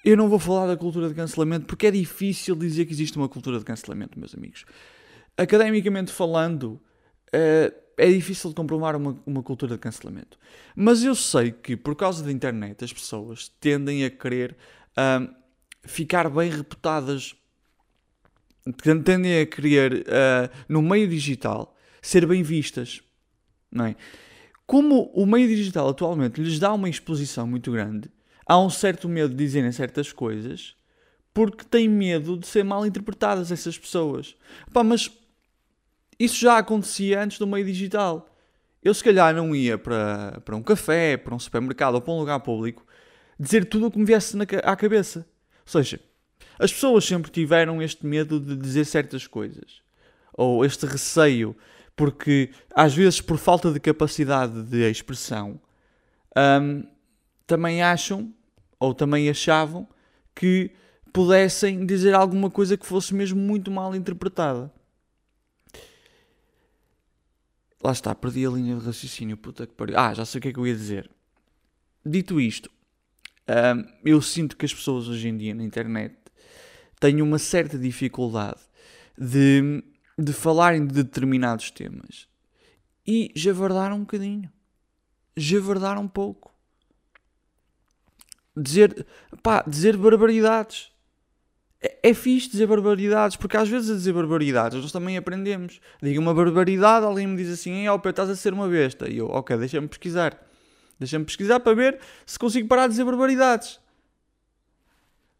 Eu 0.05 0.17
não 0.17 0.27
vou 0.27 0.39
falar 0.39 0.67
da 0.67 0.77
cultura 0.77 1.07
de 1.07 1.15
cancelamento 1.15 1.65
porque 1.65 1.87
é 1.87 1.91
difícil 1.91 2.55
dizer 2.55 2.85
que 2.85 2.93
existe 2.93 3.17
uma 3.17 3.29
cultura 3.29 3.57
de 3.57 3.65
cancelamento, 3.65 4.19
meus 4.19 4.35
amigos. 4.35 4.65
Academicamente 5.37 6.11
falando, 6.11 6.81
uh, 7.33 7.83
é 7.97 8.07
difícil 8.07 8.49
de 8.49 8.55
comprovar 8.55 8.95
uma, 8.95 9.19
uma 9.25 9.43
cultura 9.43 9.73
de 9.75 9.79
cancelamento. 9.79 10.37
Mas 10.75 11.03
eu 11.03 11.15
sei 11.15 11.51
que, 11.51 11.75
por 11.75 11.95
causa 11.95 12.23
da 12.23 12.31
internet, 12.31 12.83
as 12.83 12.93
pessoas 12.93 13.49
tendem 13.59 14.03
a 14.05 14.09
querer 14.09 14.55
uh, 14.97 15.33
ficar 15.83 16.29
bem 16.29 16.49
reputadas, 16.49 17.35
tendem 19.03 19.41
a 19.41 19.45
querer, 19.45 20.05
uh, 20.07 20.49
no 20.67 20.81
meio 20.81 21.07
digital, 21.07 21.75
ser 22.01 22.25
bem 22.25 22.43
vistas. 22.43 23.01
Não 23.71 23.85
é? 23.85 23.95
Como 24.65 25.11
o 25.13 25.25
meio 25.25 25.47
digital 25.47 25.89
atualmente 25.89 26.41
lhes 26.41 26.59
dá 26.59 26.73
uma 26.73 26.89
exposição 26.89 27.45
muito 27.45 27.71
grande, 27.71 28.09
há 28.45 28.59
um 28.59 28.69
certo 28.69 29.09
medo 29.09 29.29
de 29.29 29.43
dizerem 29.43 29.71
certas 29.71 30.11
coisas 30.11 30.75
porque 31.33 31.63
têm 31.63 31.89
medo 31.89 32.37
de 32.37 32.45
ser 32.45 32.63
mal 32.63 32.85
interpretadas 32.85 33.51
essas 33.51 33.77
pessoas. 33.77 34.35
Pá, 34.71 34.83
mas 34.83 35.11
isso 36.23 36.39
já 36.39 36.57
acontecia 36.57 37.21
antes 37.21 37.37
do 37.37 37.47
meio 37.47 37.65
digital. 37.65 38.29
Eu, 38.83 38.93
se 38.93 39.03
calhar, 39.03 39.33
não 39.33 39.55
ia 39.55 39.77
para, 39.77 40.41
para 40.43 40.55
um 40.55 40.61
café, 40.61 41.17
para 41.17 41.33
um 41.33 41.39
supermercado 41.39 41.95
ou 41.95 42.01
para 42.01 42.13
um 42.13 42.19
lugar 42.19 42.39
público 42.39 42.85
dizer 43.39 43.65
tudo 43.65 43.87
o 43.87 43.91
que 43.91 43.97
me 43.97 44.05
viesse 44.05 44.35
na, 44.35 44.45
à 44.63 44.75
cabeça. 44.75 45.25
Ou 45.65 45.71
seja, 45.71 45.99
as 46.59 46.71
pessoas 46.71 47.05
sempre 47.05 47.31
tiveram 47.31 47.81
este 47.81 48.05
medo 48.05 48.39
de 48.39 48.55
dizer 48.55 48.85
certas 48.85 49.25
coisas. 49.27 49.81
Ou 50.33 50.65
este 50.65 50.85
receio, 50.85 51.55
porque 51.95 52.49
às 52.73 52.93
vezes, 52.93 53.21
por 53.21 53.37
falta 53.37 53.71
de 53.71 53.79
capacidade 53.79 54.63
de 54.63 54.89
expressão, 54.89 55.59
hum, 56.61 56.83
também 57.45 57.81
acham, 57.81 58.33
ou 58.79 58.93
também 58.93 59.29
achavam, 59.29 59.87
que 60.35 60.71
pudessem 61.13 61.85
dizer 61.85 62.13
alguma 62.15 62.49
coisa 62.49 62.75
que 62.75 62.85
fosse 62.85 63.13
mesmo 63.13 63.39
muito 63.39 63.69
mal 63.69 63.95
interpretada. 63.95 64.71
Lá 67.83 67.91
está, 67.91 68.15
perdi 68.15 68.45
a 68.45 68.49
linha 68.49 68.77
de 68.77 68.85
raciocínio, 68.85 69.35
puta 69.35 69.67
que 69.67 69.73
pariu. 69.73 69.97
Ah, 69.99 70.13
já 70.13 70.23
sei 70.25 70.39
o 70.39 70.41
que 70.41 70.47
é 70.47 70.53
que 70.53 70.59
eu 70.59 70.65
ia 70.65 70.73
dizer. 70.73 71.09
Dito 72.05 72.39
isto, 72.39 72.69
eu 74.05 74.21
sinto 74.21 74.55
que 74.55 74.65
as 74.65 74.73
pessoas 74.73 75.07
hoje 75.07 75.27
em 75.27 75.37
dia 75.37 75.53
na 75.53 75.63
internet 75.63 76.15
têm 76.99 77.21
uma 77.21 77.37
certa 77.37 77.77
dificuldade 77.77 78.61
de, 79.17 79.83
de 80.17 80.31
falarem 80.31 80.85
de 80.85 80.93
determinados 80.93 81.71
temas 81.71 82.27
e 83.05 83.31
javardaram 83.35 83.97
um 83.97 84.01
bocadinho. 84.01 84.49
Javardaram 85.35 86.03
um 86.03 86.07
pouco. 86.07 86.53
Dizer, 88.55 89.05
pá, 89.41 89.63
dizer 89.67 89.97
barbaridades. 89.97 90.92
É, 91.83 91.97
é 92.01 92.13
fixe 92.13 92.49
dizer 92.49 92.65
barbaridades, 92.65 93.35
porque 93.35 93.57
às 93.57 93.67
vezes 93.67 93.91
a 93.91 93.93
dizer 93.95 94.13
barbaridades 94.13 94.81
nós 94.81 94.91
também 94.91 95.17
aprendemos. 95.17 95.81
Digo 96.01 96.21
uma 96.21 96.33
barbaridade, 96.33 97.05
alguém 97.05 97.27
me 97.27 97.35
diz 97.35 97.51
assim, 97.51 97.85
ó, 97.89 97.99
estás 98.05 98.29
a 98.29 98.35
ser 98.35 98.53
uma 98.53 98.69
besta. 98.69 99.09
E 99.09 99.17
eu, 99.17 99.27
ok, 99.27 99.57
deixa-me 99.57 99.87
pesquisar. 99.89 100.41
Deixa-me 100.97 101.25
pesquisar 101.25 101.59
para 101.59 101.75
ver 101.75 101.99
se 102.25 102.39
consigo 102.39 102.67
parar 102.69 102.87
de 102.87 102.91
dizer 102.91 103.03
barbaridades. 103.03 103.81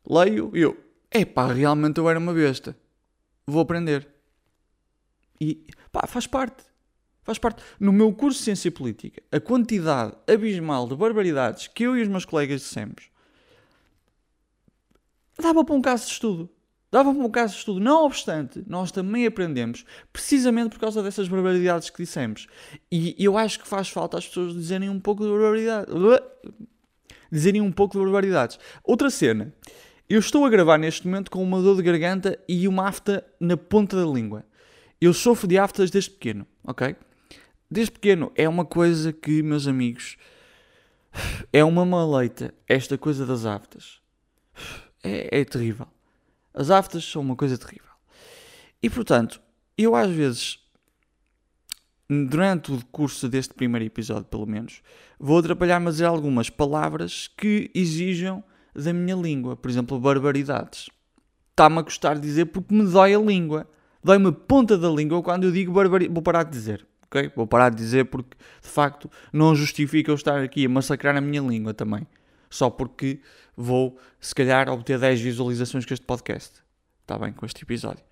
Leio 0.06 0.52
e 0.54 0.62
eu, 0.62 0.78
epá, 1.10 1.48
realmente 1.48 1.98
eu 1.98 2.10
era 2.10 2.20
uma 2.20 2.34
besta. 2.34 2.76
Vou 3.48 3.62
aprender. 3.62 4.06
E, 5.40 5.66
pá, 5.94 6.06
faz 6.08 6.28
parte. 6.28 6.64
Faz 7.24 7.38
parte. 7.38 7.64
No 7.80 7.94
meu 7.94 8.12
curso 8.12 8.40
de 8.40 8.44
Ciência 8.44 8.70
Política, 8.70 9.22
a 9.32 9.40
quantidade 9.40 10.14
abismal 10.28 10.90
de 10.90 10.96
barbaridades 10.96 11.68
que 11.68 11.84
eu 11.84 11.98
e 11.98 12.02
os 12.02 12.10
meus 12.10 12.26
colegas 12.26 12.60
dissemos 12.60 13.13
dava 15.42 15.64
para 15.64 15.76
um 15.76 15.82
caso 15.82 16.06
de 16.06 16.12
estudo. 16.12 16.50
Dava 16.94 17.12
para 17.12 17.24
um 17.24 17.30
caso 17.30 17.54
de 17.54 17.60
estudo. 17.60 17.80
Não 17.80 18.06
obstante, 18.06 18.64
nós 18.68 18.92
também 18.92 19.26
aprendemos 19.26 19.84
precisamente 20.12 20.70
por 20.70 20.80
causa 20.80 21.02
dessas 21.02 21.28
barbaridades 21.28 21.90
que 21.90 22.04
dissemos. 22.04 22.48
E 22.92 23.16
eu 23.18 23.36
acho 23.36 23.60
que 23.60 23.68
faz 23.68 23.90
falta 23.90 24.18
as 24.18 24.28
pessoas 24.28 24.54
dizerem 24.54 24.90
um 24.90 25.00
pouco 25.00 25.24
de 25.24 25.30
barbaridade. 25.30 25.88
Dizerem 27.32 27.62
um 27.62 27.72
pouco 27.72 27.98
de 27.98 28.04
barbaridades. 28.04 28.60
Outra 28.84 29.10
cena. 29.10 29.52
Eu 30.08 30.20
estou 30.20 30.46
a 30.46 30.50
gravar 30.50 30.78
neste 30.78 31.08
momento 31.08 31.32
com 31.32 31.42
uma 31.42 31.60
dor 31.60 31.78
de 31.78 31.82
garganta 31.82 32.38
e 32.48 32.68
uma 32.68 32.88
afta 32.88 33.26
na 33.40 33.58
ponta 33.58 33.96
da 33.96 34.06
língua. 34.06 34.46
Eu 35.02 35.14
sofro 35.14 35.48
de 35.48 35.58
aftas 35.58 35.90
desde 35.90 36.12
pequeno, 36.12 36.46
ok? 36.64 36.96
Desde 37.72 37.92
pequeno 37.92 38.32
é 38.36 38.48
uma 38.48 38.66
coisa 38.66 39.12
que, 39.12 39.42
meus 39.42 39.66
amigos, 39.66 40.16
é 41.52 41.64
uma 41.64 41.84
maleita 41.84 42.54
esta 42.68 43.00
coisa 43.00 43.26
das 43.26 43.46
aftas 43.46 44.04
é, 45.04 45.42
é 45.42 45.46
terrível. 45.46 45.88
As 46.54 46.70
aftas 46.70 47.04
são 47.04 47.22
uma 47.22 47.36
coisa 47.36 47.58
terrível. 47.58 47.92
E 48.82 48.90
portanto, 48.90 49.42
eu 49.78 49.96
às 49.96 50.10
vezes, 50.10 50.60
durante 52.10 52.72
o 52.72 52.86
curso 52.92 53.28
deste 53.28 53.54
primeiro 53.54 53.86
episódio, 53.86 54.26
pelo 54.26 54.46
menos, 54.46 54.82
vou 55.20 55.40
atrapalhar-me 55.40 55.88
a 55.88 55.92
dizer 55.92 56.06
algumas 56.06 56.50
palavras 56.50 57.30
que 57.38 57.70
exijam 57.74 58.44
da 58.74 58.94
minha 58.94 59.16
língua. 59.16 59.56
Por 59.56 59.70
exemplo, 59.70 60.00
barbaridades. 60.00 60.90
Está-me 61.52 61.80
a 61.80 61.82
gostar 61.82 62.16
de 62.16 62.22
dizer 62.22 62.46
porque 62.46 62.74
me 62.74 62.86
dói 62.86 63.14
a 63.14 63.20
língua. 63.20 63.68
Dói-me 64.04 64.30
a 64.30 64.32
ponta 64.32 64.78
da 64.78 64.90
língua 64.90 65.22
quando 65.22 65.46
eu 65.46 65.52
digo 65.52 65.72
barbaridade. 65.72 66.14
Vou 66.14 66.24
parar 66.24 66.44
de 66.44 66.52
dizer. 66.52 66.86
ok? 67.06 67.32
Vou 67.36 67.48
parar 67.48 67.70
de 67.70 67.78
dizer 67.78 68.06
porque, 68.06 68.36
de 68.62 68.70
facto, 68.70 69.10
não 69.32 69.56
justifica 69.56 70.12
eu 70.12 70.16
estar 70.16 70.42
aqui 70.42 70.66
a 70.66 70.70
massacrar 70.70 71.16
a 71.16 71.22
minha 71.22 71.42
língua 71.42 71.74
também 71.74 72.06
só 72.54 72.70
porque 72.70 73.20
vou, 73.58 73.98
se 74.20 74.34
calhar, 74.36 74.70
obter 74.70 75.00
10 75.00 75.22
visualizações 75.22 75.86
com 75.86 75.94
este 75.94 76.06
podcast. 76.06 76.62
Está 77.02 77.18
bem, 77.18 77.34
com 77.34 77.46
este 77.46 77.64
episódio. 77.64 78.04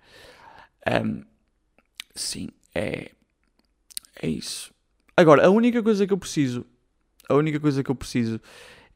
Um, 1.04 1.22
sim, 2.12 2.48
é, 2.74 3.12
é 4.20 4.28
isso. 4.28 4.74
Agora, 5.16 5.46
a 5.46 5.50
única 5.50 5.80
coisa 5.80 6.04
que 6.06 6.12
eu 6.12 6.18
preciso, 6.18 6.66
a 7.28 7.34
única 7.34 7.60
coisa 7.60 7.84
que 7.84 7.90
eu 7.90 7.94
preciso 7.94 8.40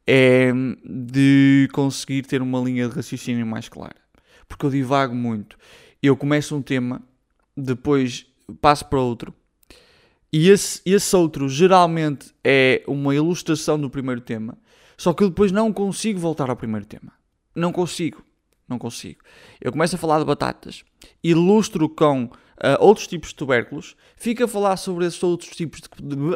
é 0.05 0.51
de 0.83 1.69
conseguir 1.71 2.23
ter 2.23 2.41
uma 2.41 2.59
linha 2.59 2.89
de 2.89 2.95
raciocínio 2.95 3.45
mais 3.47 3.69
clara. 3.69 3.95
Porque 4.49 4.65
eu 4.65 4.69
divago 4.69 5.15
muito. 5.15 5.57
Eu 6.03 6.17
começo 6.17 6.55
um 6.57 6.61
tema, 6.61 7.01
depois 7.55 8.25
passo 8.59 8.85
para 8.85 8.99
outro. 8.99 9.33
E 10.31 10.49
esse, 10.49 10.81
esse 10.85 11.15
outro 11.15 11.47
geralmente 11.47 12.33
é 12.43 12.83
uma 12.85 13.15
ilustração 13.15 13.79
do 13.79 13.89
primeiro 13.89 14.19
tema. 14.19 14.57
Só 14.97 15.13
que 15.13 15.23
eu 15.23 15.29
depois 15.29 15.51
não 15.51 15.71
consigo 15.71 16.19
voltar 16.19 16.49
ao 16.49 16.55
primeiro 16.55 16.85
tema. 16.85 17.13
Não 17.55 17.71
consigo. 17.71 18.23
não 18.67 18.77
consigo. 18.77 19.21
Eu 19.61 19.71
começo 19.71 19.95
a 19.95 19.99
falar 19.99 20.19
de 20.19 20.25
batatas, 20.25 20.83
ilustro 21.23 21.87
com 21.87 22.25
uh, 22.25 22.31
outros 22.79 23.07
tipos 23.07 23.29
de 23.29 23.35
tubérculos, 23.35 23.95
fico 24.17 24.43
a 24.43 24.47
falar 24.47 24.75
sobre 24.77 25.05
esses 25.05 25.21
outros 25.23 25.55
tipos 25.55 25.81
de. 25.81 25.87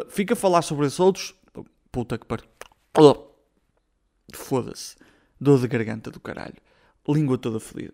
Fico 0.09 0.33
a 0.33 0.35
falar 0.35 0.61
sobre 0.61 0.87
esses 0.87 0.99
outros. 0.99 1.35
Puta 1.91 2.17
que 2.17 2.25
pariu. 2.25 2.47
Foda-se. 4.33 4.95
Dor 5.39 5.59
de 5.59 5.67
garganta 5.67 6.09
do 6.09 6.19
caralho. 6.19 6.55
Língua 7.07 7.37
toda 7.37 7.59
fodida. 7.59 7.93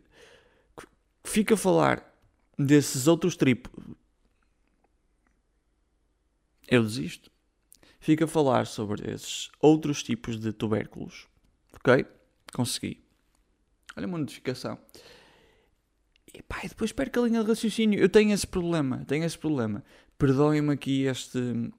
Fico 1.23 1.55
a 1.55 1.57
falar 1.57 2.13
desses 2.57 3.07
outros 3.07 3.35
tripos. 3.35 3.73
Eu 6.67 6.83
desisto. 6.83 7.31
Fico 8.07 8.23
a 8.23 8.27
falar 8.27 8.65
sobre 8.67 9.11
esses 9.11 9.51
outros 9.59 10.01
tipos 10.01 10.39
de 10.39 10.53
tubérculos. 10.53 11.27
Ok? 11.73 12.05
Consegui. 12.53 13.03
Olha 13.97 14.07
uma 14.07 14.17
notificação. 14.17 14.79
E 16.33 16.41
pá, 16.41 16.61
e 16.63 16.69
depois 16.69 16.93
perco 16.93 17.19
a 17.19 17.23
linha 17.23 17.43
de 17.43 17.49
raciocínio. 17.49 17.99
Eu 17.99 18.07
tenho 18.07 18.31
esse 18.31 18.47
problema. 18.47 19.03
Tenho 19.05 19.25
esse 19.25 19.37
problema. 19.37 19.83
Perdoem-me 20.17 20.71
aqui 20.71 21.03
este. 21.03 21.69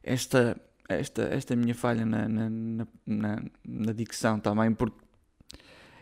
Esta. 0.00 0.60
Esta, 0.88 1.22
esta 1.22 1.56
minha 1.56 1.74
falha 1.74 2.06
na, 2.06 2.28
na, 2.28 2.48
na, 2.48 2.86
na, 3.04 3.44
na 3.64 3.92
dicção 3.92 4.38
também, 4.38 4.72
porque 4.72 5.04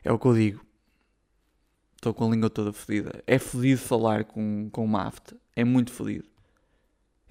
é 0.04 0.12
o 0.12 0.18
que 0.18 0.26
eu 0.26 0.34
digo. 0.34 0.66
Estou 1.96 2.12
com 2.12 2.26
a 2.26 2.30
língua 2.30 2.50
toda 2.50 2.74
fodida. 2.74 3.24
É 3.26 3.38
fodido 3.38 3.80
falar 3.80 4.24
com, 4.24 4.68
com 4.70 4.84
uma 4.84 5.06
afta. 5.06 5.34
É 5.56 5.64
muito 5.64 5.92
fodido. 5.92 6.29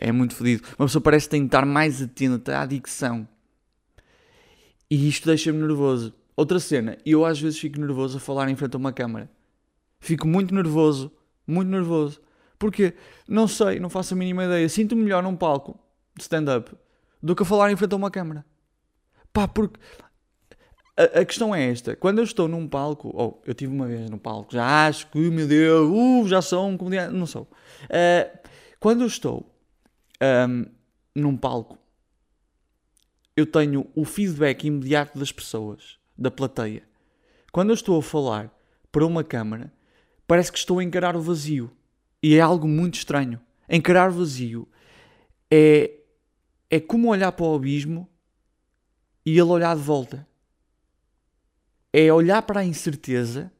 É 0.01 0.13
muito 0.13 0.33
fodido. 0.33 0.63
Uma 0.79 0.87
pessoa 0.87 1.01
parece 1.01 1.27
que 1.27 1.31
tem 1.31 1.41
de 1.41 1.47
estar 1.47 1.65
mais 1.65 2.01
atenta 2.01 2.61
à 2.61 2.65
dicção. 2.65 3.27
E 4.89 5.09
isto 5.09 5.27
deixa-me 5.27 5.59
nervoso. 5.59 6.13
Outra 6.37 6.57
cena, 6.57 6.97
eu 7.05 7.25
às 7.25 7.39
vezes 7.39 7.59
fico 7.59 7.77
nervoso 7.77 8.17
a 8.17 8.21
falar 8.21 8.49
em 8.49 8.55
frente 8.55 8.75
a 8.75 8.77
uma 8.77 8.93
câmara. 8.93 9.29
Fico 9.99 10.25
muito 10.25 10.55
nervoso, 10.55 11.11
muito 11.45 11.67
nervoso. 11.67 12.21
Porque, 12.57 12.93
não 13.27 13.45
sei, 13.45 13.77
não 13.77 13.89
faço 13.89 14.13
a 14.13 14.17
mínima 14.17 14.45
ideia. 14.45 14.69
Sinto-me 14.69 15.03
melhor 15.03 15.21
num 15.21 15.35
palco 15.35 15.77
de 16.15 16.23
stand-up 16.23 16.71
do 17.21 17.35
que 17.35 17.43
a 17.43 17.45
falar 17.45 17.69
em 17.69 17.75
frente 17.75 17.91
a 17.93 17.97
uma 17.97 18.09
câmara. 18.09 18.45
Pá, 19.33 19.49
porque 19.49 19.77
a, 20.95 21.19
a, 21.19 21.25
questão 21.25 21.53
é 21.53 21.69
esta: 21.69 21.93
quando 21.97 22.19
eu 22.19 22.23
estou 22.23 22.47
num 22.47 22.67
palco, 22.69 23.11
ou 23.13 23.41
oh, 23.41 23.47
eu 23.47 23.53
tive 23.53 23.73
uma 23.73 23.87
vez 23.87 24.09
no 24.09 24.17
palco, 24.17 24.53
já 24.53 24.87
acho 24.87 25.07
que, 25.07 25.29
meu 25.29 25.45
Deus, 25.45 25.89
uh, 25.91 26.27
já 26.27 26.41
sou 26.41 26.69
um 26.69 26.77
comediante, 26.77 27.13
não 27.13 27.25
sou. 27.25 27.43
Uh, 27.83 28.39
quando 28.79 29.01
eu 29.01 29.07
estou 29.07 29.45
um, 30.21 30.65
num 31.15 31.37
palco, 31.37 31.77
eu 33.35 33.45
tenho 33.45 33.89
o 33.95 34.03
feedback 34.03 34.65
imediato 34.65 35.17
das 35.17 35.31
pessoas 35.31 35.97
da 36.17 36.29
plateia. 36.29 36.83
Quando 37.51 37.69
eu 37.69 37.73
estou 37.73 37.97
a 37.97 38.03
falar 38.03 38.53
para 38.91 39.05
uma 39.05 39.23
câmara, 39.23 39.71
parece 40.27 40.51
que 40.51 40.57
estou 40.57 40.79
a 40.79 40.83
encarar 40.83 41.15
o 41.15 41.21
vazio. 41.21 41.71
E 42.21 42.35
é 42.35 42.41
algo 42.41 42.67
muito 42.67 42.95
estranho. 42.95 43.39
Encarar 43.69 44.09
o 44.09 44.13
vazio 44.13 44.67
é, 45.49 45.91
é 46.69 46.79
como 46.79 47.09
olhar 47.09 47.31
para 47.31 47.45
o 47.45 47.55
abismo 47.55 48.09
e 49.25 49.31
ele 49.31 49.41
olhar 49.43 49.75
de 49.75 49.81
volta. 49.81 50.27
É 51.93 52.11
olhar 52.11 52.41
para 52.41 52.59
a 52.59 52.65
incerteza 52.65 53.51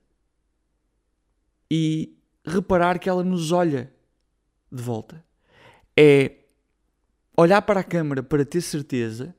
e 1.72 2.16
reparar 2.46 3.00
que 3.00 3.10
ela 3.10 3.24
nos 3.24 3.52
olha 3.52 3.92
de 4.72 4.82
volta. 4.84 5.24
É 5.98 6.36
olhar 7.42 7.62
para 7.62 7.80
a 7.80 7.84
câmara 7.84 8.22
para 8.22 8.44
ter 8.44 8.62
certeza, 8.62 9.34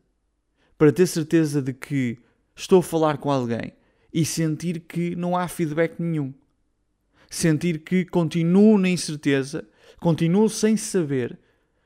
para 0.78 0.90
ter 0.90 1.06
certeza 1.06 1.60
de 1.60 1.74
que 1.74 2.18
estou 2.56 2.80
a 2.80 2.82
falar 2.82 3.18
com 3.18 3.30
alguém 3.30 3.72
e 4.12 4.24
sentir 4.24 4.80
que 4.80 5.14
não 5.14 5.36
há 5.36 5.46
feedback 5.46 6.00
nenhum. 6.00 6.32
Sentir 7.28 7.80
que 7.80 8.04
continuo 8.04 8.78
na 8.78 8.88
incerteza, 8.88 9.68
continuo 10.00 10.48
sem 10.48 10.76
saber 10.76 11.38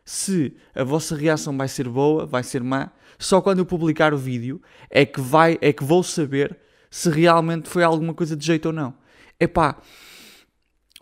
se 0.04 0.56
a 0.74 0.84
vossa 0.84 1.16
reação 1.16 1.56
vai 1.56 1.66
ser 1.66 1.88
boa, 1.88 2.24
vai 2.24 2.44
ser 2.44 2.62
má. 2.62 2.92
Só 3.18 3.40
quando 3.40 3.58
eu 3.58 3.66
publicar 3.66 4.14
o 4.14 4.18
vídeo 4.18 4.62
é 4.88 5.04
que, 5.04 5.20
vai, 5.20 5.58
é 5.60 5.72
que 5.72 5.82
vou 5.82 6.02
saber 6.02 6.56
se 6.90 7.10
realmente 7.10 7.68
foi 7.68 7.82
alguma 7.82 8.14
coisa 8.14 8.36
de 8.36 8.46
jeito 8.46 8.66
ou 8.66 8.72
não. 8.72 8.94
Epá, 9.38 9.82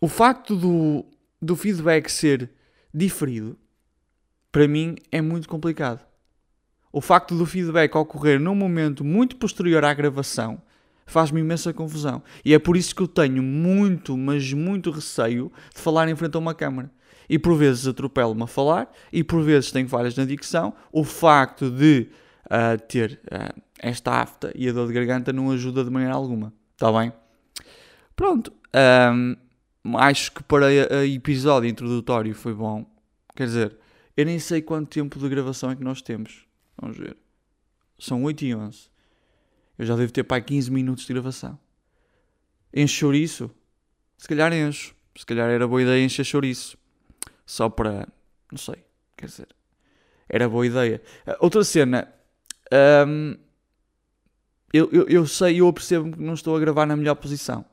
o 0.00 0.08
facto 0.08 0.56
do, 0.56 1.04
do 1.40 1.54
feedback 1.54 2.08
ser 2.08 2.50
diferido, 2.92 3.58
para 4.52 4.68
mim 4.68 4.94
é 5.10 5.20
muito 5.20 5.48
complicado 5.48 6.06
o 6.92 7.00
facto 7.00 7.34
do 7.36 7.46
feedback 7.46 7.96
ocorrer 7.96 8.38
num 8.38 8.54
momento 8.54 9.02
muito 9.02 9.36
posterior 9.36 9.82
à 9.84 9.94
gravação 9.94 10.60
faz-me 11.06 11.40
imensa 11.40 11.72
confusão. 11.72 12.22
E 12.44 12.54
é 12.54 12.58
por 12.58 12.76
isso 12.76 12.94
que 12.94 13.02
eu 13.02 13.08
tenho 13.08 13.42
muito, 13.42 14.16
mas 14.16 14.52
muito 14.52 14.90
receio 14.90 15.50
de 15.74 15.80
falar 15.80 16.08
em 16.08 16.14
frente 16.14 16.36
a 16.36 16.38
uma 16.38 16.54
câmara. 16.54 16.90
E 17.28 17.38
por 17.38 17.56
vezes 17.56 17.86
atropelo-me 17.86 18.42
a 18.42 18.46
falar, 18.46 18.90
e 19.12 19.24
por 19.24 19.42
vezes 19.42 19.72
tenho 19.72 19.88
falhas 19.88 20.16
na 20.16 20.24
dicção. 20.24 20.74
O 20.92 21.04
facto 21.04 21.70
de 21.70 22.08
uh, 22.46 22.80
ter 22.88 23.20
uh, 23.26 23.60
esta 23.78 24.12
afta 24.12 24.52
e 24.54 24.68
a 24.68 24.72
dor 24.72 24.86
de 24.86 24.94
garganta 24.94 25.32
não 25.32 25.50
ajuda 25.50 25.84
de 25.84 25.90
maneira 25.90 26.14
alguma. 26.14 26.52
Está 26.72 26.92
bem? 26.92 27.12
Pronto. 28.14 28.52
Um, 29.14 29.36
acho 29.98 30.32
que 30.32 30.42
para 30.42 30.66
o 30.66 31.04
episódio 31.04 31.68
introdutório 31.68 32.34
foi 32.34 32.54
bom. 32.54 32.86
Quer 33.34 33.46
dizer, 33.46 33.76
eu 34.16 34.26
nem 34.26 34.38
sei 34.38 34.60
quanto 34.60 34.88
tempo 34.88 35.18
de 35.18 35.28
gravação 35.28 35.70
é 35.70 35.76
que 35.76 35.84
nós 35.84 36.02
temos. 36.02 36.46
Vamos 36.80 36.96
ver. 36.96 37.16
São 37.98 38.22
8 38.24 38.44
e 38.44 38.54
11. 38.54 38.90
Eu 39.78 39.86
já 39.86 39.96
devo 39.96 40.12
ter 40.12 40.24
para 40.24 40.42
15 40.42 40.70
minutos 40.70 41.06
de 41.06 41.12
gravação. 41.12 41.58
Enche 42.74 42.94
chouriço? 42.94 43.50
Se 44.18 44.28
calhar 44.28 44.52
encho. 44.52 44.94
Se 45.16 45.26
calhar 45.26 45.48
era 45.50 45.66
boa 45.66 45.82
ideia 45.82 46.04
encher 46.04 46.24
chouriço. 46.24 46.76
Só 47.46 47.68
para. 47.68 48.08
Não 48.50 48.58
sei. 48.58 48.84
Quer 49.16 49.26
dizer. 49.26 49.48
Era 50.28 50.48
boa 50.48 50.66
ideia. 50.66 51.02
Uh, 51.26 51.36
outra 51.40 51.64
cena. 51.64 52.12
Um, 53.06 53.36
eu, 54.72 54.88
eu, 54.90 55.06
eu 55.08 55.26
sei, 55.26 55.60
eu 55.60 55.70
percebo 55.72 56.10
que 56.10 56.22
não 56.22 56.32
estou 56.32 56.56
a 56.56 56.60
gravar 56.60 56.86
na 56.86 56.96
melhor 56.96 57.14
posição. 57.16 57.64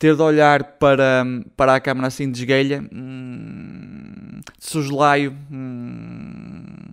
Ter 0.00 0.16
de 0.16 0.22
olhar 0.22 0.64
para, 0.78 1.26
para 1.54 1.74
a 1.74 1.80
câmera 1.80 2.06
assim 2.06 2.32
de 2.32 2.38
esguelha. 2.38 2.82
Hum, 2.90 4.40
de 4.58 4.66
soslaio. 4.66 5.36
Hum, 5.52 6.86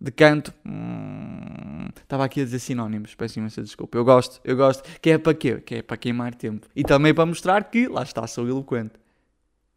de 0.00 0.10
canto. 0.10 0.50
Hum, 0.64 1.90
estava 1.94 2.24
aqui 2.24 2.40
a 2.40 2.44
dizer 2.44 2.58
sinónimos, 2.60 3.14
peço 3.14 3.38
imensa 3.38 3.62
desculpa. 3.62 3.98
Eu 3.98 4.04
gosto, 4.06 4.40
eu 4.44 4.56
gosto. 4.56 4.82
Que 4.98 5.10
é 5.10 5.18
para 5.18 5.34
quê? 5.34 5.60
Que 5.60 5.74
é 5.74 5.82
para 5.82 5.98
queimar 5.98 6.34
tempo. 6.34 6.66
E 6.74 6.82
também 6.82 7.12
para 7.12 7.26
mostrar 7.26 7.64
que, 7.64 7.86
lá 7.86 8.02
está, 8.02 8.26
sou 8.26 8.48
eloquente. 8.48 8.94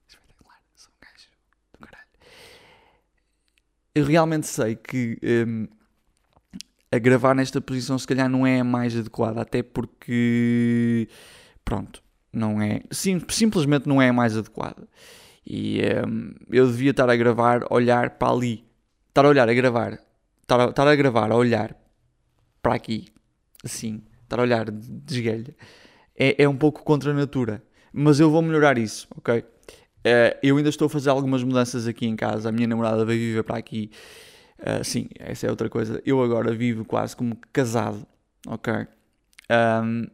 Espetacular, 0.08 0.62
sou 0.78 0.94
um 0.94 1.00
gajo 1.02 1.28
do 1.74 1.80
caralho. 1.86 2.08
Eu 3.94 4.06
realmente 4.06 4.48
sei 4.48 4.78
que 4.78 5.20
a 6.90 6.98
gravar 7.00 7.36
nesta 7.36 7.60
posição 7.60 8.00
se 8.00 8.08
calhar 8.08 8.30
não 8.30 8.48
é 8.48 8.62
a 8.62 8.64
mais 8.64 8.98
adequada, 8.98 9.42
até 9.42 9.62
porque, 9.62 11.10
pronto, 11.66 12.05
não 12.36 12.62
é, 12.62 12.82
sim, 12.92 13.22
simplesmente 13.30 13.88
não 13.88 14.02
é 14.02 14.10
a 14.10 14.14
mais 14.14 14.38
adequada. 14.38 14.88
E 15.46 15.82
hum, 16.08 16.34
eu 16.52 16.68
devia 16.68 16.92
estar 16.92 17.10
a 17.10 17.16
gravar, 17.16 17.66
olhar 17.70 18.12
para 18.12 18.34
ali, 18.34 18.66
estar 19.10 19.26
a 19.26 19.30
olhar, 19.30 19.48
a 19.48 19.54
gravar 19.54 20.00
estar 20.46 20.60
a, 20.60 20.70
estar 20.70 20.88
a 20.88 20.96
gravar, 20.96 21.32
a 21.32 21.36
olhar 21.36 21.76
para 22.62 22.76
aqui, 22.76 23.08
assim, 23.64 24.02
estar 24.24 24.40
a 24.40 24.44
olhar 24.44 24.70
de 24.72 25.14
esguelha, 25.14 25.56
é, 26.18 26.44
é 26.44 26.48
um 26.48 26.56
pouco 26.56 26.84
contra 26.84 27.12
a 27.12 27.14
natura. 27.14 27.64
Mas 27.92 28.20
eu 28.20 28.30
vou 28.30 28.42
melhorar 28.42 28.78
isso, 28.78 29.08
ok? 29.18 29.40
Uh, 29.40 30.38
eu 30.44 30.58
ainda 30.58 30.70
estou 30.70 30.86
a 30.86 30.90
fazer 30.90 31.10
algumas 31.10 31.44
mudanças 31.44 31.88
aqui 31.88 32.06
em 32.06 32.16
casa. 32.16 32.50
A 32.50 32.52
minha 32.52 32.68
namorada 32.68 33.06
vai 33.06 33.16
viver 33.16 33.44
para 33.44 33.58
aqui. 33.58 33.90
Uh, 34.60 34.84
sim, 34.84 35.08
essa 35.18 35.48
é 35.48 35.50
outra 35.50 35.70
coisa. 35.70 36.02
Eu 36.06 36.22
agora 36.22 36.54
vivo 36.54 36.86
quase 36.86 37.16
como 37.16 37.38
casado, 37.52 38.06
ok? 38.48 38.86
Um, 39.50 40.08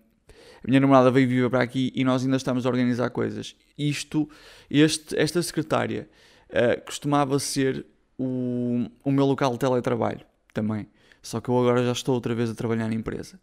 a 0.63 0.67
minha 0.67 0.79
namorada 0.79 1.09
veio 1.09 1.27
viver 1.27 1.49
para 1.49 1.63
aqui 1.63 1.91
e 1.95 2.03
nós 2.03 2.23
ainda 2.23 2.37
estamos 2.37 2.65
a 2.65 2.69
organizar 2.69 3.09
coisas. 3.09 3.55
Isto, 3.77 4.29
este, 4.69 5.17
esta 5.17 5.41
secretária 5.41 6.07
uh, 6.49 6.83
costumava 6.85 7.39
ser 7.39 7.85
o, 8.17 8.85
o 9.03 9.11
meu 9.11 9.25
local 9.25 9.53
de 9.53 9.59
teletrabalho 9.59 10.21
também. 10.53 10.87
Só 11.21 11.41
que 11.41 11.49
eu 11.49 11.57
agora 11.57 11.83
já 11.83 11.91
estou 11.91 12.15
outra 12.15 12.35
vez 12.35 12.49
a 12.49 12.55
trabalhar 12.55 12.87
na 12.87 12.93
empresa. 12.93 13.39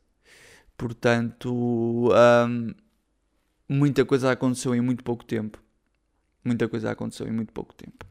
Portanto, 0.76 2.10
um, 2.12 2.74
muita 3.68 4.04
coisa 4.04 4.30
aconteceu 4.30 4.74
em 4.74 4.80
muito 4.80 5.02
pouco 5.02 5.24
tempo. 5.24 5.60
Muita 6.44 6.68
coisa 6.68 6.90
aconteceu 6.90 7.26
em 7.26 7.32
muito 7.32 7.52
pouco 7.52 7.74
tempo. 7.74 8.06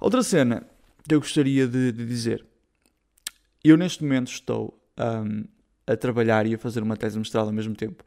Outra 0.00 0.22
cena 0.22 0.66
que 1.06 1.14
eu 1.14 1.20
gostaria 1.20 1.66
de, 1.66 1.92
de 1.92 2.06
dizer. 2.06 2.46
Eu 3.62 3.76
neste 3.76 4.02
momento 4.02 4.28
estou 4.28 4.82
um, 4.98 5.44
a 5.86 5.96
trabalhar 5.96 6.46
e 6.46 6.54
a 6.54 6.58
fazer 6.58 6.82
uma 6.82 6.96
tese 6.96 7.14
de 7.14 7.18
mestrado 7.18 7.46
ao 7.46 7.52
mesmo 7.52 7.74
tempo. 7.74 8.04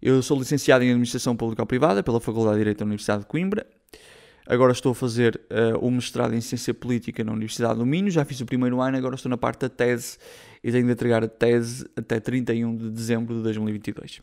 Eu 0.00 0.22
sou 0.22 0.38
licenciado 0.38 0.84
em 0.84 0.90
Administração 0.90 1.36
Pública 1.36 1.64
Privada 1.66 2.02
pela 2.02 2.20
Faculdade 2.20 2.54
de 2.56 2.60
Direito 2.60 2.78
da 2.78 2.84
Universidade 2.84 3.22
de 3.22 3.26
Coimbra 3.26 3.66
Agora 4.50 4.72
estou 4.72 4.92
a 4.92 4.94
fazer 4.94 5.38
uh, 5.50 5.76
o 5.78 5.90
mestrado 5.90 6.34
em 6.34 6.40
Ciência 6.40 6.72
Política 6.72 7.22
na 7.22 7.32
Universidade 7.32 7.78
do 7.78 7.84
Minho, 7.84 8.10
já 8.10 8.24
fiz 8.24 8.40
o 8.40 8.46
primeiro 8.46 8.80
ano, 8.80 8.96
agora 8.96 9.14
estou 9.14 9.28
na 9.28 9.36
parte 9.36 9.60
da 9.60 9.68
tese 9.68 10.16
e 10.64 10.72
tenho 10.72 10.86
de 10.86 10.92
entregar 10.92 11.22
a 11.22 11.28
tese 11.28 11.86
até 11.94 12.18
31 12.18 12.74
de 12.74 12.90
dezembro 12.90 13.34
de 13.34 13.42
2022. 13.42 14.22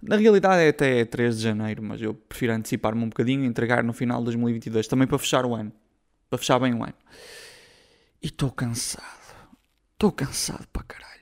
Na 0.00 0.16
realidade 0.16 0.62
é 0.62 0.68
até 0.70 1.04
3 1.04 1.36
de 1.36 1.42
janeiro, 1.42 1.82
mas 1.82 2.00
eu 2.00 2.14
prefiro 2.14 2.54
antecipar-me 2.54 3.04
um 3.04 3.10
bocadinho 3.10 3.44
e 3.44 3.46
entregar 3.46 3.84
no 3.84 3.92
final 3.92 4.20
de 4.20 4.24
2022, 4.24 4.88
também 4.88 5.06
para 5.06 5.18
fechar 5.18 5.44
o 5.44 5.54
ano. 5.54 5.70
Para 6.30 6.38
fechar 6.38 6.58
bem 6.58 6.72
o 6.72 6.82
ano. 6.82 6.94
E 8.22 8.28
estou 8.28 8.50
cansado. 8.50 9.04
Estou 9.92 10.12
cansado 10.12 10.66
para 10.72 10.82
caralho. 10.84 11.15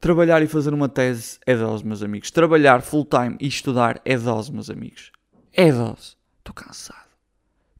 Trabalhar 0.00 0.42
e 0.42 0.46
fazer 0.46 0.72
uma 0.72 0.88
tese 0.88 1.38
é 1.44 1.56
dose, 1.56 1.84
meus 1.84 2.02
amigos. 2.02 2.30
Trabalhar 2.30 2.82
full 2.82 3.04
time 3.04 3.36
e 3.40 3.48
estudar 3.48 4.00
é 4.04 4.16
dose, 4.16 4.52
meus 4.52 4.70
amigos. 4.70 5.10
É 5.52 5.72
dose. 5.72 6.16
Estou 6.38 6.54
cansado. 6.54 7.08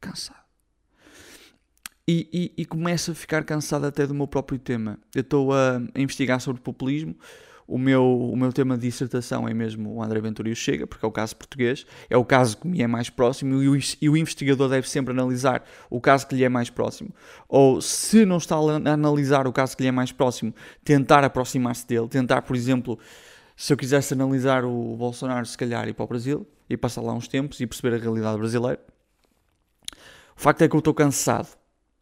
Cansado. 0.01 0.39
E, 2.07 2.27
e, 2.33 2.61
e, 2.61 2.65
começo 2.65 3.11
a 3.11 3.15
ficar 3.15 3.43
cansado 3.43 3.85
até 3.85 4.05
do 4.05 4.15
meu 4.15 4.27
próprio 4.27 4.57
tema. 4.57 4.97
Eu 5.13 5.21
estou 5.21 5.53
a, 5.53 5.77
a, 5.93 6.01
investigar 6.01 6.41
sobre 6.41 6.61
populismo. 6.61 7.15
O 7.69 7.77
meu, 7.77 8.03
o 8.03 8.35
meu 8.35 8.51
tema 8.51 8.75
de 8.75 8.87
dissertação 8.87 9.47
é 9.47 9.53
mesmo 9.53 9.95
o 9.95 10.03
André 10.03 10.19
Ventura 10.19 10.53
Chega, 10.55 10.87
porque 10.87 11.05
é 11.05 11.07
o 11.07 11.11
caso 11.11 11.35
português, 11.35 11.85
é 12.09 12.17
o 12.17 12.25
caso 12.25 12.57
que 12.57 12.67
me 12.67 12.81
é 12.81 12.87
mais 12.87 13.09
próximo 13.09 13.61
e 13.61 13.69
o, 13.69 13.79
e 14.01 14.09
o 14.09 14.17
investigador 14.17 14.69
deve 14.69 14.89
sempre 14.89 15.13
analisar 15.13 15.63
o 15.89 16.01
caso 16.01 16.27
que 16.27 16.35
lhe 16.35 16.43
é 16.43 16.49
mais 16.49 16.69
próximo. 16.69 17.13
Ou, 17.47 17.79
se 17.81 18.25
não 18.25 18.37
está 18.37 18.55
a 18.55 18.93
analisar 18.93 19.47
o 19.47 19.53
caso 19.53 19.77
que 19.77 19.83
lhe 19.83 19.89
é 19.89 19.91
mais 19.91 20.11
próximo, 20.11 20.53
tentar 20.83 21.23
aproximar-se 21.23 21.87
dele. 21.87 22.07
Tentar, 22.07 22.41
por 22.41 22.55
exemplo, 22.55 22.97
se 23.55 23.71
eu 23.71 23.77
quisesse 23.77 24.13
analisar 24.13 24.65
o 24.65 24.95
Bolsonaro, 24.97 25.45
se 25.45 25.57
calhar 25.57 25.87
ir 25.87 25.93
para 25.93 26.05
o 26.05 26.07
Brasil 26.07 26.47
e 26.69 26.75
passar 26.75 27.01
lá 27.01 27.13
uns 27.13 27.27
tempos 27.27 27.59
e 27.59 27.67
perceber 27.67 27.95
a 27.95 27.99
realidade 27.99 28.37
brasileira. 28.37 28.79
O 30.35 30.41
facto 30.41 30.63
é 30.63 30.67
que 30.67 30.75
eu 30.75 30.79
estou 30.79 30.93
cansado 30.93 31.59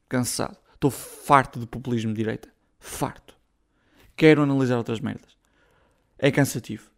cansado. 0.08 0.58
Estou 0.73 0.91
farto 0.91 1.60
de 1.60 1.65
populismo 1.65 2.12
de 2.12 2.17
direita. 2.17 2.49
Farto. 2.80 3.36
Quero 4.15 4.41
analisar 4.41 4.77
outras 4.77 4.99
merdas. 4.99 5.37
É 6.17 6.32
cansativo. 6.32 6.89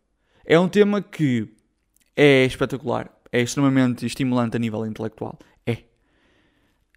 É 0.45 0.59
um 0.59 0.69
tema 0.69 1.01
que 1.01 1.53
é 2.15 2.45
espetacular. 2.45 3.13
É 3.31 3.41
extremamente 3.41 4.05
estimulante 4.05 4.55
a 4.55 4.59
nível 4.59 4.85
intelectual. 4.85 5.37
É. 5.65 5.83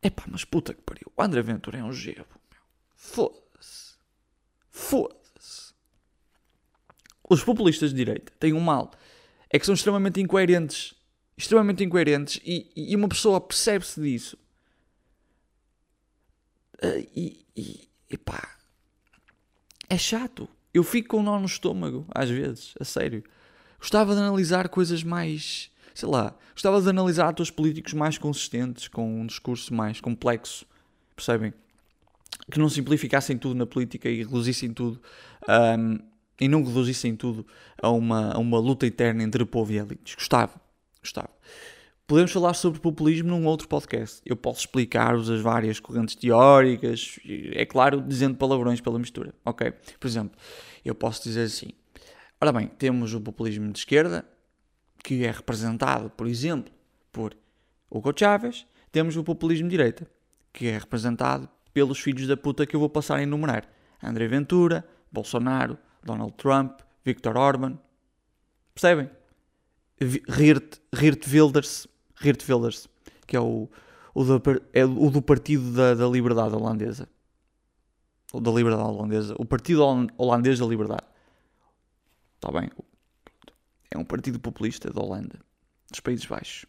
É 0.00 0.10
pá, 0.10 0.24
mas 0.28 0.44
puta 0.44 0.72
que 0.72 0.82
pariu. 0.82 1.12
O 1.16 1.22
André 1.22 1.42
Ventura 1.42 1.78
é 1.78 1.84
um 1.84 1.92
gebo. 1.92 2.26
Foda-se. 2.94 3.96
Foda-se. 4.70 5.74
Os 7.28 7.42
populistas 7.42 7.90
de 7.90 7.96
direita 7.96 8.32
têm 8.38 8.52
um 8.52 8.60
mal. 8.60 8.90
É 9.50 9.58
que 9.58 9.66
são 9.66 9.74
extremamente 9.74 10.20
incoerentes. 10.20 10.94
Extremamente 11.36 11.84
incoerentes. 11.84 12.40
E, 12.44 12.70
e 12.74 12.96
uma 12.96 13.08
pessoa 13.08 13.40
percebe-se 13.40 14.00
disso 14.00 14.38
Uh, 16.82 16.98
e, 17.14 17.46
e, 17.56 17.88
e 18.10 18.18
pá, 18.18 18.56
é 19.88 19.96
chato. 19.96 20.48
Eu 20.72 20.82
fico 20.82 21.10
com 21.10 21.18
um 21.18 21.22
nó 21.22 21.38
no 21.38 21.46
estômago, 21.46 22.06
às 22.14 22.30
vezes, 22.30 22.74
a 22.80 22.84
sério. 22.84 23.22
Gostava 23.78 24.14
de 24.14 24.20
analisar 24.20 24.68
coisas 24.68 25.02
mais, 25.02 25.70
sei 25.94 26.08
lá, 26.08 26.34
gostava 26.52 26.80
de 26.80 26.88
analisar 26.88 27.28
atores 27.28 27.50
políticos 27.50 27.92
mais 27.92 28.16
consistentes, 28.16 28.88
com 28.88 29.20
um 29.20 29.26
discurso 29.26 29.74
mais 29.74 30.00
complexo, 30.00 30.64
percebem? 31.14 31.52
Que 32.50 32.58
não 32.58 32.68
simplificassem 32.68 33.36
tudo 33.36 33.54
na 33.54 33.66
política 33.66 34.08
e 34.08 34.18
reduzissem 34.18 34.72
tudo, 34.72 35.00
um, 35.48 35.98
e 36.40 36.48
não 36.48 36.64
reduzissem 36.64 37.14
tudo 37.14 37.46
a 37.80 37.90
uma, 37.90 38.32
a 38.32 38.38
uma 38.38 38.58
luta 38.58 38.86
eterna 38.86 39.22
entre 39.22 39.44
povo 39.44 39.72
e 39.72 39.78
elites. 39.78 40.14
Gostava, 40.14 40.54
gostava. 41.00 41.30
Podemos 42.12 42.30
falar 42.30 42.52
sobre 42.52 42.78
populismo 42.78 43.30
num 43.30 43.46
outro 43.46 43.66
podcast. 43.66 44.20
Eu 44.26 44.36
posso 44.36 44.60
explicar-vos 44.60 45.30
as 45.30 45.40
várias 45.40 45.80
correntes 45.80 46.14
teóricas, 46.14 47.18
é 47.54 47.64
claro, 47.64 48.02
dizendo 48.02 48.36
palavrões 48.36 48.82
pela 48.82 48.98
mistura, 48.98 49.32
ok? 49.42 49.72
Por 49.98 50.06
exemplo, 50.06 50.38
eu 50.84 50.94
posso 50.94 51.22
dizer 51.22 51.44
assim: 51.44 51.70
ora 52.38 52.52
bem, 52.52 52.66
temos 52.66 53.14
o 53.14 53.20
populismo 53.22 53.72
de 53.72 53.78
esquerda, 53.78 54.26
que 55.02 55.24
é 55.24 55.30
representado, 55.30 56.10
por 56.10 56.26
exemplo, 56.26 56.70
por 57.10 57.34
Hugo 57.90 58.12
Chávez, 58.14 58.66
temos 58.90 59.16
o 59.16 59.24
populismo 59.24 59.66
de 59.66 59.70
direita, 59.70 60.06
que 60.52 60.66
é 60.66 60.76
representado 60.76 61.48
pelos 61.72 61.98
filhos 61.98 62.26
da 62.26 62.36
puta 62.36 62.66
que 62.66 62.76
eu 62.76 62.80
vou 62.80 62.90
passar 62.90 63.20
a 63.20 63.22
enumerar: 63.22 63.66
André 64.02 64.28
Ventura, 64.28 64.86
Bolsonaro, 65.10 65.78
Donald 66.04 66.34
Trump, 66.34 66.78
Viktor 67.02 67.38
Orban. 67.38 67.78
Percebem? 68.74 69.08
Rirt, 70.28 70.78
Rirt 70.92 71.26
Wilders, 71.28 71.86
Geert 72.22 72.48
Wilders, 72.48 72.88
que 73.26 73.36
é 73.36 73.40
o, 73.40 73.68
o, 74.14 74.24
do, 74.24 74.42
é 74.72 74.84
o 74.84 75.10
do 75.10 75.20
Partido 75.20 75.72
da, 75.72 75.94
da 75.94 76.06
Liberdade 76.06 76.54
Holandesa. 76.54 77.08
Ou 78.32 78.40
da 78.40 78.50
Liberdade 78.50 78.88
Holandesa. 78.88 79.34
O 79.38 79.44
Partido 79.44 79.82
Holandês 80.16 80.58
da 80.58 80.66
Liberdade. 80.66 81.04
Está 82.36 82.50
bem? 82.50 82.70
É 83.90 83.98
um 83.98 84.04
partido 84.04 84.40
populista 84.40 84.90
da 84.90 85.02
Holanda, 85.02 85.38
dos 85.90 86.00
Países 86.00 86.24
Baixos. 86.24 86.66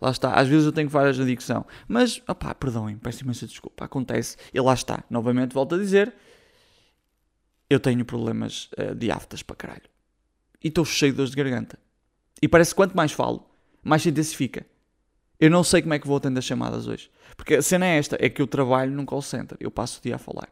Lá 0.00 0.10
está. 0.10 0.34
Às 0.34 0.48
vezes 0.48 0.64
eu 0.64 0.72
tenho 0.72 0.88
várias 0.88 1.18
na 1.18 1.24
dicção. 1.24 1.66
Mas, 1.86 2.22
opá, 2.26 2.54
perdoem, 2.54 2.96
peço 2.96 3.24
imensa 3.24 3.46
desculpa. 3.46 3.84
Acontece. 3.84 4.36
E 4.52 4.60
lá 4.60 4.72
está. 4.72 5.04
Novamente 5.10 5.52
volto 5.52 5.74
a 5.74 5.78
dizer. 5.78 6.14
Eu 7.68 7.80
tenho 7.80 8.04
problemas 8.04 8.70
uh, 8.78 8.94
de 8.94 9.10
aftas 9.10 9.42
para 9.42 9.56
caralho. 9.56 9.88
E 10.62 10.68
estou 10.68 10.84
cheio 10.84 11.12
de 11.12 11.16
dores 11.16 11.30
de 11.30 11.36
garganta. 11.36 11.78
E 12.40 12.48
parece 12.48 12.70
que 12.70 12.76
quanto 12.76 12.96
mais 12.96 13.12
falo, 13.12 13.46
mais 13.84 14.02
se 14.02 14.08
intensifica. 14.08 14.66
Eu 15.38 15.50
não 15.50 15.62
sei 15.62 15.82
como 15.82 15.94
é 15.94 15.98
que 15.98 16.06
vou 16.06 16.16
atender 16.16 16.38
as 16.38 16.44
chamadas 16.44 16.86
hoje. 16.86 17.10
Porque 17.36 17.56
a 17.56 17.62
cena 17.62 17.86
é 17.86 17.98
esta: 17.98 18.16
é 18.18 18.30
que 18.30 18.40
eu 18.40 18.46
trabalho 18.46 18.90
num 18.90 19.04
call 19.04 19.22
center. 19.22 19.58
Eu 19.60 19.70
passo 19.70 19.98
o 19.98 20.02
dia 20.02 20.16
a 20.16 20.18
falar. 20.18 20.48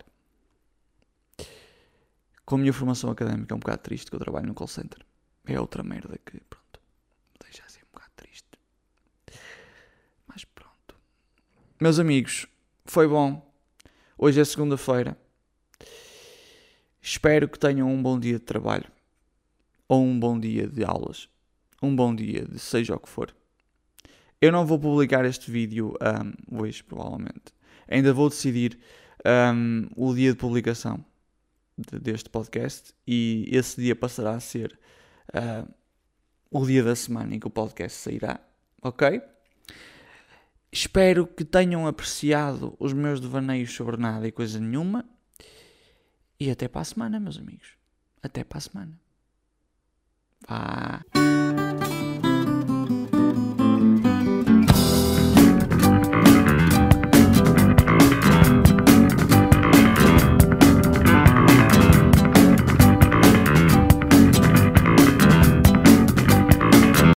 Com 2.45 2.57
a 2.57 2.59
minha 2.59 2.73
formação 2.73 3.11
académica 3.11 3.55
é 3.55 3.57
um 3.57 3.61
bocado 3.61 3.83
triste 3.83 4.11
que 4.11 4.17
eu 4.17 4.21
trabalho 4.21 4.47
num 4.47 4.55
call 4.55 4.69
center. 4.69 5.05
É 5.47 5.59
outra 5.59 5.83
merda 5.83 6.19
que, 6.25 6.39
pronto, 6.41 6.81
deixa 7.43 7.65
assim 7.65 7.81
um 7.81 7.93
bocado 7.93 8.13
triste. 8.17 8.49
Mas 10.27 10.45
pronto. 10.45 10.95
Meus 11.81 11.99
amigos, 11.99 12.47
foi 12.85 13.09
bom. 13.09 13.51
Hoje 14.19 14.41
é 14.41 14.45
segunda-feira. 14.45 15.17
Espero 17.01 17.49
que 17.49 17.59
tenham 17.59 17.89
um 17.89 18.03
bom 18.03 18.19
dia 18.19 18.39
de 18.39 18.45
trabalho. 18.45 18.91
Ou 19.89 20.03
um 20.03 20.19
bom 20.19 20.39
dia 20.39 20.69
de 20.69 20.85
aulas 20.85 21.32
um 21.83 21.95
bom 21.95 22.15
dia, 22.15 22.47
de 22.47 22.59
seja 22.59 22.95
o 22.95 22.99
que 22.99 23.09
for. 23.09 23.35
Eu 24.41 24.51
não 24.53 24.65
vou 24.65 24.79
publicar 24.79 25.25
este 25.25 25.51
vídeo 25.51 25.95
um, 26.51 26.59
hoje, 26.61 26.83
provavelmente. 26.83 27.53
Ainda 27.89 28.13
vou 28.13 28.29
decidir 28.29 28.79
um, 29.55 29.89
o 29.97 30.15
dia 30.15 30.31
de 30.31 30.39
publicação 30.39 31.05
de, 31.77 31.99
deste 31.99 32.31
podcast 32.31 32.95
e 33.07 33.49
esse 33.51 33.81
dia 33.81 33.95
passará 33.95 34.33
a 34.33 34.41
ser 34.41 34.79
uh, 35.35 35.73
o 36.51 36.67
dia 36.67 36.83
da 36.83 36.95
semana 36.95 37.35
em 37.35 37.41
que 37.41 37.47
o 37.47 37.51
podcast 37.51 37.99
sairá, 37.99 38.41
ok? 38.81 39.21
Espero 40.71 41.27
que 41.27 41.45
tenham 41.45 41.87
apreciado 41.87 42.75
os 42.79 42.93
meus 42.93 43.21
devaneios 43.21 43.73
sobre 43.73 43.97
nada 43.97 44.27
e 44.27 44.33
coisa 44.33 44.59
nenhuma. 44.59 45.05
E 46.41 46.51
até 46.51 46.67
para 46.67 46.81
a 46.81 46.85
semana, 46.85 47.21
meus 47.21 47.39
amigos. 47.39 47.77
Até 48.23 48.43
para 48.43 48.59
a 48.59 48.61
semana. 48.61 49.01
Vá. 50.49 51.42